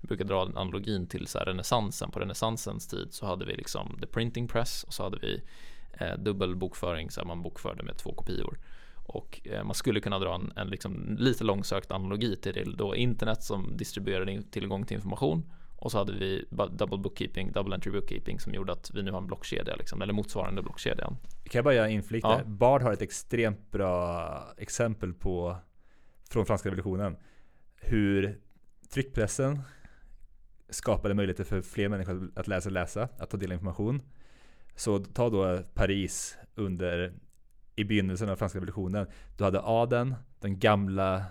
[0.00, 2.10] Jag brukar dra analogin till så här renässansen.
[2.10, 5.42] På renässansens tid så hade vi liksom the printing press och så hade vi
[5.92, 8.58] eh, dubbel bokföring så man bokförde med två kopior.
[9.06, 12.96] Och eh, man skulle kunna dra en, en liksom lite långsökt analogi till det då
[12.96, 15.42] internet som distribuerade tillgång till information
[15.76, 19.18] och så hade vi double bookkeeping, double entry bookkeeping som gjorde att vi nu har
[19.18, 21.16] en blockkedja liksom, eller motsvarande blockkedjan.
[21.44, 22.40] Kan jag bara göra inflik Ja.
[22.44, 25.56] Bard har ett extremt bra exempel på
[26.30, 27.16] från franska revolutionen.
[27.76, 28.40] Hur
[28.90, 29.60] tryckpressen
[30.68, 34.02] skapade möjligheter för fler människor att lära sig läsa, att ta del av information.
[34.76, 37.12] Så ta då Paris under
[37.76, 39.06] i begynnelsen av franska revolutionen.
[39.36, 41.24] Du hade adeln, den gamla,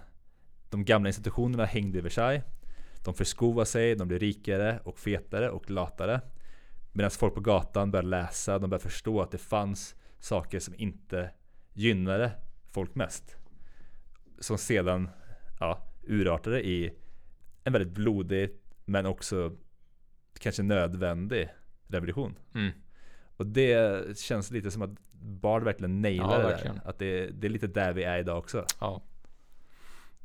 [0.70, 2.44] de gamla institutionerna hängde i Versailles.
[3.04, 6.22] De förskovade sig, de blev rikare och fetare och latare.
[6.91, 11.30] Medan folk på gatan började läsa, de började förstå att det fanns saker som inte
[11.74, 12.32] gynnade
[12.72, 13.38] folk mest.
[14.39, 15.10] Som sedan
[15.60, 16.93] ja, urartade i
[17.64, 18.51] en väldigt blodig
[18.86, 19.51] men också
[20.39, 21.49] kanske nödvändig
[21.88, 22.36] revolution.
[22.56, 22.72] Mm.
[23.38, 26.76] Och det känns lite som att Bard verkligen nailar Ja, det verkligen.
[26.76, 26.89] där.
[26.89, 28.66] Att det, det är lite där vi är idag också.
[28.80, 29.01] Ja,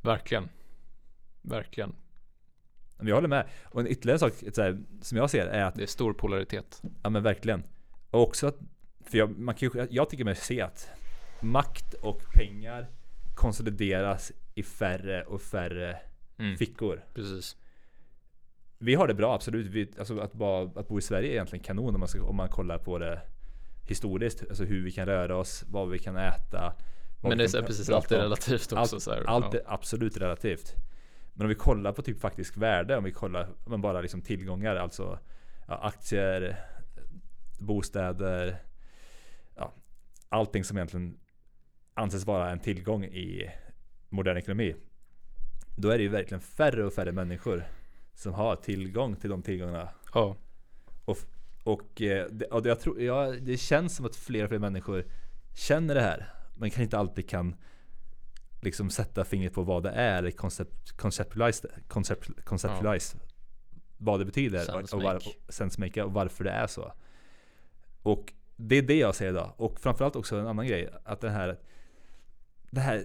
[0.01, 0.49] verkligen.
[1.41, 1.95] Verkligen.
[2.99, 3.47] Men jag håller med.
[3.63, 6.81] Och en ytterligare sak här, som jag ser är att Det är stor polaritet.
[7.03, 7.63] Ja men verkligen.
[8.09, 8.57] Och också att,
[9.05, 10.89] för jag, man kan ju, jag tycker mig se att
[11.41, 12.87] makt och pengar
[13.35, 15.97] konsolideras i färre och färre
[16.39, 16.57] Mm.
[16.57, 17.03] fickor.
[17.13, 17.57] Precis.
[18.77, 19.67] Vi har det bra absolut.
[19.67, 22.35] Vi, alltså att, bara, att bo i Sverige är egentligen kanon om man, ska, om
[22.35, 23.21] man kollar på det
[23.87, 24.43] historiskt.
[24.49, 26.73] Alltså hur vi kan röra oss, vad vi kan äta.
[27.21, 28.23] Men det är precis alltid om.
[28.23, 29.11] relativt också.
[29.11, 29.59] Allt ja.
[29.59, 30.75] är absolut relativt.
[31.39, 34.75] Men om vi kollar på typ faktisk värde, om vi kollar men bara liksom tillgångar,
[34.75, 35.19] alltså
[35.67, 36.59] ja, aktier,
[37.59, 38.55] bostäder,
[39.55, 39.73] ja,
[40.29, 41.19] allting som egentligen
[41.93, 43.51] anses vara en tillgång i
[44.09, 44.75] modern ekonomi.
[45.75, 47.63] Då är det ju verkligen färre och färre människor
[48.13, 49.89] som har tillgång till de tillgångarna.
[50.13, 50.35] Ja.
[51.63, 54.59] Och, eh, det, och det, jag tror, ja, det känns som att fler och fler
[54.59, 55.05] människor
[55.55, 56.33] känner det här.
[56.55, 57.55] Men kanske inte alltid kan
[58.61, 63.17] liksom sätta fingret på vad det är eller concept, conceptualize, concept, conceptualize
[63.97, 66.93] vad det betyder Sense och, var, och och varför det är så.
[68.01, 69.53] Och det är det jag ser idag.
[69.57, 70.89] Och framförallt också en annan grej.
[71.03, 71.59] Att den här,
[72.71, 73.03] det här,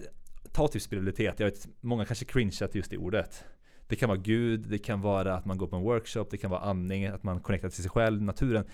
[0.51, 1.39] ta typ spiritualitet.
[1.39, 3.43] Jag vet, många kanske cringear till just det ordet.
[3.87, 6.51] Det kan vara Gud, det kan vara att man går på en workshop, det kan
[6.51, 8.65] vara andning, att man connectar till sig själv, naturen.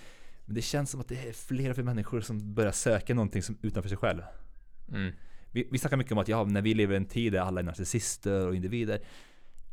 [0.45, 3.43] Men det känns som att det är fler och fler människor som börjar söka någonting
[3.43, 4.21] som utanför sig själv.
[4.89, 5.13] Mm.
[5.52, 7.60] Vi, vi snackar mycket om att ja, när vi lever i en tid där alla
[7.62, 9.02] är narcissister och individer.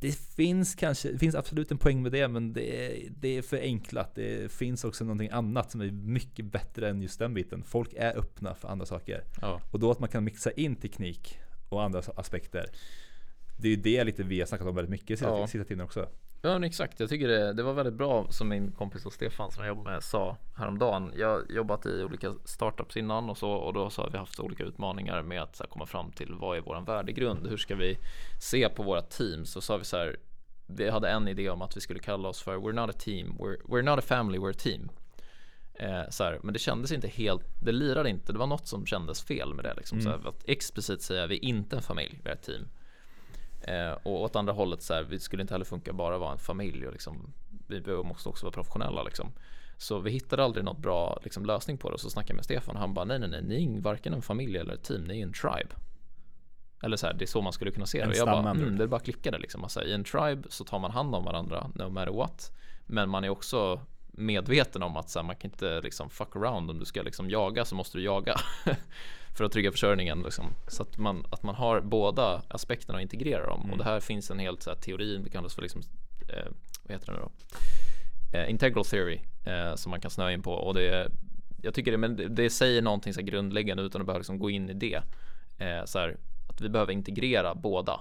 [0.00, 3.42] Det finns kanske, det finns absolut en poäng med det, men det är, det är
[3.42, 4.14] för enklat.
[4.14, 7.62] Det finns också någonting annat som är mycket bättre än just den biten.
[7.62, 9.24] Folk är öppna för andra saker.
[9.40, 9.60] Ja.
[9.70, 12.66] Och då att man kan mixa in teknik och andra aspekter.
[13.60, 15.46] Det är ju det lite vi har snackat om väldigt mycket sista, Ja.
[15.46, 16.08] sista tiden också.
[16.42, 19.64] Ja exakt, jag tycker det, det var väldigt bra som min kompis och Stefan som
[19.64, 21.12] jag jobbar med sa häromdagen.
[21.16, 24.40] Jag har jobbat i olika startups innan och så och då så har vi haft
[24.40, 27.46] olika utmaningar med att komma fram till vad är våran värdegrund?
[27.46, 27.98] Hur ska vi
[28.40, 29.50] se på våra teams?
[29.50, 30.16] Så sa vi så här,
[30.66, 33.36] vi hade en idé om att vi skulle kalla oss för We're not a team,
[33.38, 34.88] we're, we're not a family, we're a team.
[35.74, 38.86] Eh, så här, men det kändes inte helt, det lirade inte, det var något som
[38.86, 40.00] kändes fel med det liksom.
[40.00, 42.68] Så här, att explicit säga vi är inte en familj, vi är ett team.
[43.60, 46.38] Eh, och åt andra hållet så här, vi skulle inte heller funka bara vara en
[46.38, 47.32] familj och liksom,
[47.66, 49.32] vi måste också vara professionella liksom.
[49.76, 52.44] Så vi hittade aldrig något bra liksom, lösning på det och så snackade jag med
[52.44, 55.04] Stefan och han bara nej nej nej, ni är varken en familj eller ett team,
[55.04, 55.74] ni är en tribe.
[56.82, 58.04] Eller så här, det är så man skulle kunna se det.
[58.04, 59.62] En Och jag bara, mm, det bara klickade liksom.
[59.62, 62.52] Alltså, I en tribe så tar man hand om varandra no matter what.
[62.86, 66.70] Men man är också medveten om att så här, man kan inte liksom fuck around
[66.70, 68.36] om du ska liksom jaga så måste du jaga
[69.38, 70.46] för att trygga försörjningen liksom.
[70.66, 73.72] så att man, att man har båda aspekterna och integrerar dem Mm.
[73.72, 75.82] och det här finns en helt så här, teori, det kallas för liksom,
[76.28, 76.46] eh,
[76.82, 77.30] vad heter det då?
[78.38, 81.10] Eh, integral theory eh, som man kan snöa in på och det
[81.62, 84.50] jag tycker det, men det, det säger någonting så grundläggande utan att behöva liksom gå
[84.50, 85.02] in i det
[85.58, 86.16] eh, så här,
[86.48, 88.00] att vi behöver integrera båda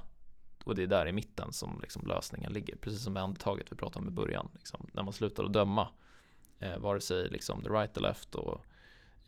[0.64, 2.76] och det är där i mitten som liksom lösningen ligger.
[2.76, 4.50] Precis som med andetaget vi pratade om i början.
[4.54, 5.88] Liksom, när man slutar att döma
[6.60, 8.66] eh, vare sig liksom the right or left och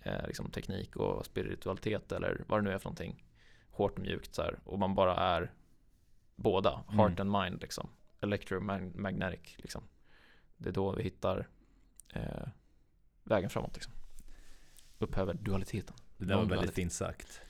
[0.02, 3.24] eh, liksom teknik och spiritualitet eller vad det nu är för någonting.
[3.72, 4.60] Hårt och mjukt så här.
[4.64, 5.52] Och man bara är
[6.36, 7.90] båda, heart and mind liksom.
[8.22, 9.84] Electromagnetic liksom.
[10.58, 11.48] Det är då vi hittar
[12.14, 12.48] eh,
[13.24, 13.94] vägen framåt liksom.
[15.00, 15.96] Upphäver dualiteten.
[16.18, 17.42] Det där var väldigt fint sagt.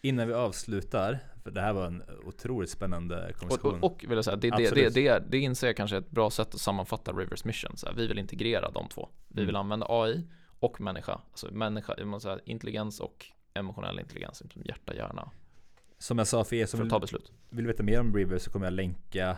[0.00, 3.74] Innan vi avslutar, för det här var en otroligt spännande Och, konversation.
[3.82, 6.10] och, och vill jag säga, det, det, det, det, det inser jag kanske är ett
[6.10, 7.76] bra sätt att sammanfatta Rivers mission.
[7.76, 9.08] Så här, vi vill integrera de två.
[9.28, 9.60] Vi vill Mm.
[9.60, 10.26] använda AI
[10.62, 11.20] och människa.
[11.30, 15.30] Alltså människa, måste säga, intelligens och emotionell intelligens, som hjärta, hjärna,
[15.98, 17.32] Som jag sa för er som för att ta beslut.
[17.50, 19.36] vill veta mer om River så kommer jag länka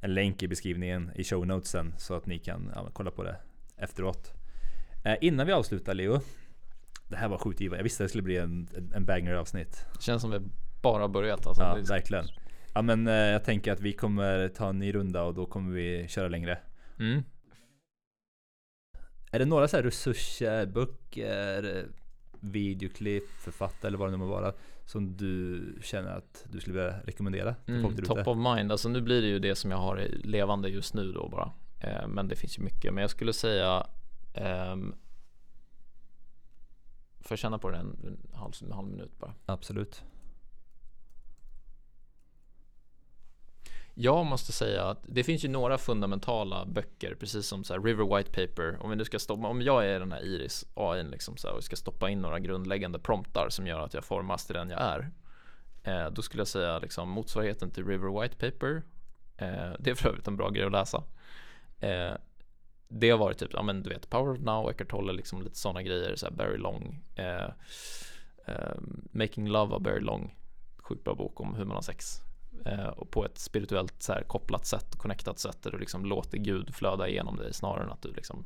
[0.00, 3.36] en länk i beskrivningen i show notesen så att ni kan ja, kolla på det
[3.76, 4.32] efteråt.
[5.04, 6.20] Eh, innan vi avslutar Leo.
[7.08, 7.78] Det här var sjukt givande.
[7.78, 9.86] Jag visste att det skulle bli en, en- banger avsnitt.
[9.94, 10.38] Det känns som vi
[10.82, 11.46] bara börjat.
[11.46, 12.24] Alltså, Ja, verkligen.
[12.74, 15.72] Ja men eh, jag tänker att vi kommer ta en ny runda och då kommer
[15.74, 16.58] vi köra längre.
[16.98, 17.22] Mm.
[19.30, 21.86] Är det några så här resurser, böcker,
[22.40, 24.52] videoklipp, författare eller vad det nu må vara
[24.84, 28.72] som du känner att du skulle vilja rekommendera till folk Mm, där top of mind,
[28.72, 31.52] alltså nu blir det ju det som jag har levande just nu då bara.
[31.80, 32.94] Eh, men det finns ju mycket.
[32.94, 33.86] Men jag skulle säga
[34.34, 34.94] ehm,
[37.20, 39.34] Får jag känna på den en, en, halv, en halv minut bara?
[39.46, 40.02] Absolut.
[43.98, 48.16] Jag måste säga att det finns ju några fundamentala böcker, precis som så här River
[48.16, 48.78] White Paper.
[48.80, 51.54] Om, vi nu ska stoppa, om jag är den här Iris AI liksom så här,
[51.54, 54.80] och ska stoppa in några grundläggande promptar som gör att jag formas till den jag
[54.80, 55.10] är.
[55.82, 58.82] Eh, då skulle jag säga liksom motsvarigheten till River White Paper.
[59.36, 61.02] Eh, det är för övrigt en bra grej att läsa.
[61.80, 62.12] Eh,
[62.88, 65.58] det har varit typ, ja men du vet, Power of Now, Eckart Tolle, liksom lite
[65.58, 67.04] sådana grejer, så här Barry Long.
[67.14, 67.50] Eh,
[68.46, 68.76] eh,
[69.12, 70.34] Making Love av Barry Long.
[70.78, 72.25] Sjukt bra bok om hur man har sex
[72.64, 76.38] Eh, och på ett spirituellt så här, kopplat sätt, connectat sätt där du liksom låter
[76.38, 78.44] Gud flöda igenom dig snarare än att du liksom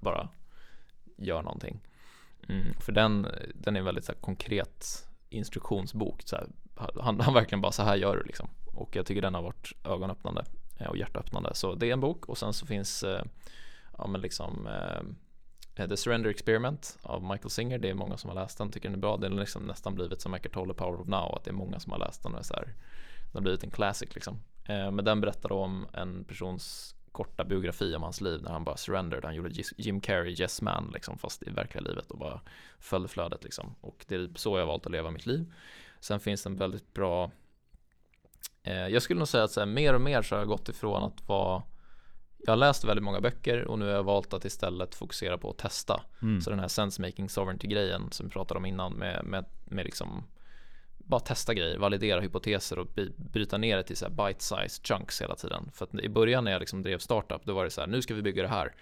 [0.00, 0.28] bara
[1.16, 1.80] gör någonting.
[2.48, 6.22] Mm, för den, den är en väldigt så här, konkret instruktionsbok.
[6.24, 6.46] Så här,
[7.00, 8.48] han, han verkligen bara så här gör du liksom.
[8.66, 10.44] Och jag tycker den har varit ögonöppnande
[10.78, 11.54] eh, och hjärtöppnande.
[11.54, 13.24] Så det är en bok och sen så finns eh,
[13.98, 15.00] ja men liksom eh,
[15.82, 17.78] eh The Surrender Experiment av Michael Singer.
[17.78, 19.16] Det är många som har läst den, tycker den är bra.
[19.16, 21.80] Det har liksom nästan blivit som Eckhart Tolle Power of Now, att det är många
[21.80, 22.74] som har läst den och är så här,
[23.36, 24.38] den har blivit en classic liksom.
[24.64, 28.76] Eh, men den berättar om en persons korta biografi om hans liv när han bara
[28.76, 29.24] surrendered.
[29.24, 32.40] Han gjorde Jim Carrey, Yes Man liksom, fast i verkliga livet och bara
[32.78, 33.74] följde flödet liksom.
[33.80, 35.52] Och det är så jag har valt att leva mitt liv.
[36.00, 37.30] Sen finns det en väldigt bra
[38.62, 40.68] eh, Jag skulle nog säga att så här, mer och mer så har jag gått
[40.68, 41.62] ifrån att vara
[42.38, 45.50] Jag har läst väldigt många böcker och nu har jag valt att istället fokusera på
[45.50, 46.02] att testa.
[46.22, 46.40] Mm.
[46.40, 49.84] Så den här sense making sovereignty grejen som vi pratade om innan med, med, med
[49.84, 50.24] liksom
[51.06, 52.86] bara testa grejer, validera hypoteser och
[53.16, 55.70] bryta ner det till så här bite size chunks hela tiden.
[55.74, 58.02] För att i början när jag liksom drev startup, då var det så här, nu
[58.02, 58.74] ska vi bygga det här.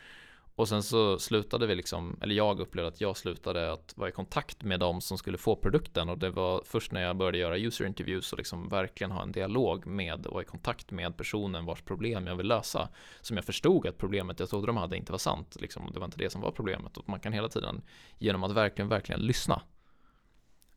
[0.56, 4.12] Och sen så slutade vi liksom, eller jag upplevde att jag slutade att vara i
[4.12, 7.58] kontakt med de som skulle få produkten och det var först när jag började göra
[7.58, 11.82] user interviews och liksom verkligen ha en dialog med och i kontakt med personen vars
[11.82, 12.88] problem jag vill lösa
[13.20, 15.56] som jag förstod att problemet jag trodde de hade inte var sant.
[15.60, 17.82] Liksom, det var inte det som var problemet och man kan hela tiden
[18.18, 19.62] genom att verkligen, verkligen lyssna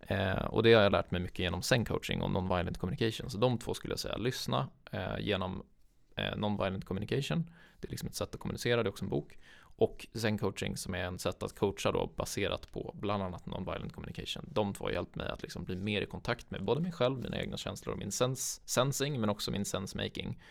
[0.08, 3.30] Eh, och det har jag lärt mig mycket genom Zen coaching och non-violent communication.
[3.30, 5.64] Så de två skulle jag säga, lyssna eh, genom
[6.16, 7.50] eh, non-violent communication.
[7.80, 9.38] Det är liksom ett sätt att kommunicera, det är också en bok.
[9.60, 13.94] Och Zen coaching som är en sätt att coacha då baserat på bland annat non-violent
[13.94, 14.46] communication.
[14.52, 17.20] De två har hjälpt mig att liksom bli mer i kontakt med både mig själv,
[17.20, 20.42] mina egna känslor och min sens sensing men också min sensemaking.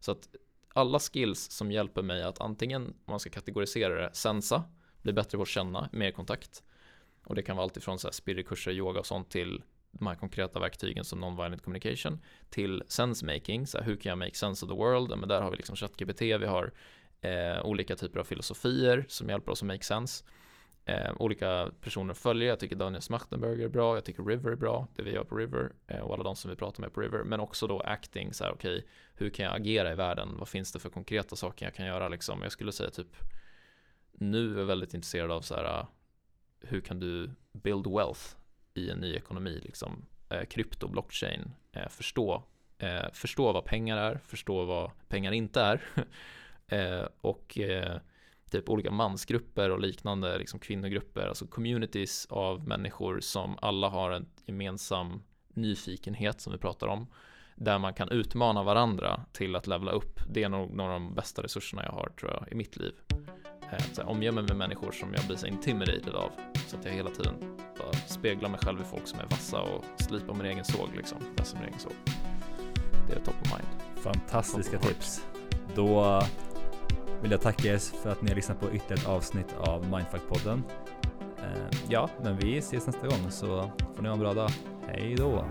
[0.00, 0.28] Så att
[0.72, 4.64] alla skills som hjälper mig att antingen, om man ska kategorisera det, sensa,
[5.02, 6.62] bli bättre på att känna, mer kontakt
[7.26, 11.24] och det kan vara alltifrån spiritkurser, yoga och sånt till de här konkreta verktygen som
[11.24, 15.18] non-violent communication till sense making, så här, hur kan jag make sense of the world?
[15.18, 16.72] Men där har vi liksom ChatGPT, vi har
[17.20, 20.24] eh, olika typer av filosofier som hjälper oss att make sense.
[20.84, 24.88] Eh, olika personer följer, jag tycker Daniel Smachtenberger är bra, jag tycker River är bra,
[24.96, 27.24] det vi gör på River eh, och alla de som vi pratar med på River,
[27.24, 30.28] men också då acting, så här okej, okay, hur kan jag agera i världen?
[30.38, 32.42] Vad finns det för konkreta saker jag kan göra liksom?
[32.42, 33.16] Jag skulle säga typ
[34.18, 35.86] nu är jag väldigt intresserad av så här
[36.68, 38.36] hur kan du build wealth
[38.74, 42.42] i en ny ekonomi, liksom eh, krypto, blockchain, eh, förstå,
[42.78, 45.82] eh, förstå vad pengar är, förstå vad pengar inte är
[46.66, 47.98] eh, och eh,
[48.50, 54.26] typ olika mansgrupper och liknande liksom kvinnogrupper, alltså communities av människor som alla har en
[54.44, 57.06] gemensam nyfikenhet som vi pratar om
[57.54, 60.20] där man kan utmana varandra till att levla upp.
[60.28, 62.92] Det är nog några av de bästa resurserna jag har tror jag i mitt liv.
[63.68, 66.30] Här, omge mig med människor som jag blir så intimidated av.
[66.66, 67.34] Så att jag hela tiden
[67.78, 71.18] bara speglar mig själv i folk som är vassa och slipar min egen såg liksom.
[71.36, 71.92] Läser min egen såg.
[73.08, 73.68] Det är top of mind.
[73.96, 75.26] Fantastiska of tips.
[75.74, 76.22] Då
[77.22, 80.62] vill jag tacka er för att ni har lyssnat på ytterligare ett avsnitt av Mindfuck-podden.
[81.38, 84.50] Eh, ja, men vi ses nästa gång så får ni ha en bra dag.
[84.88, 85.44] Hej då!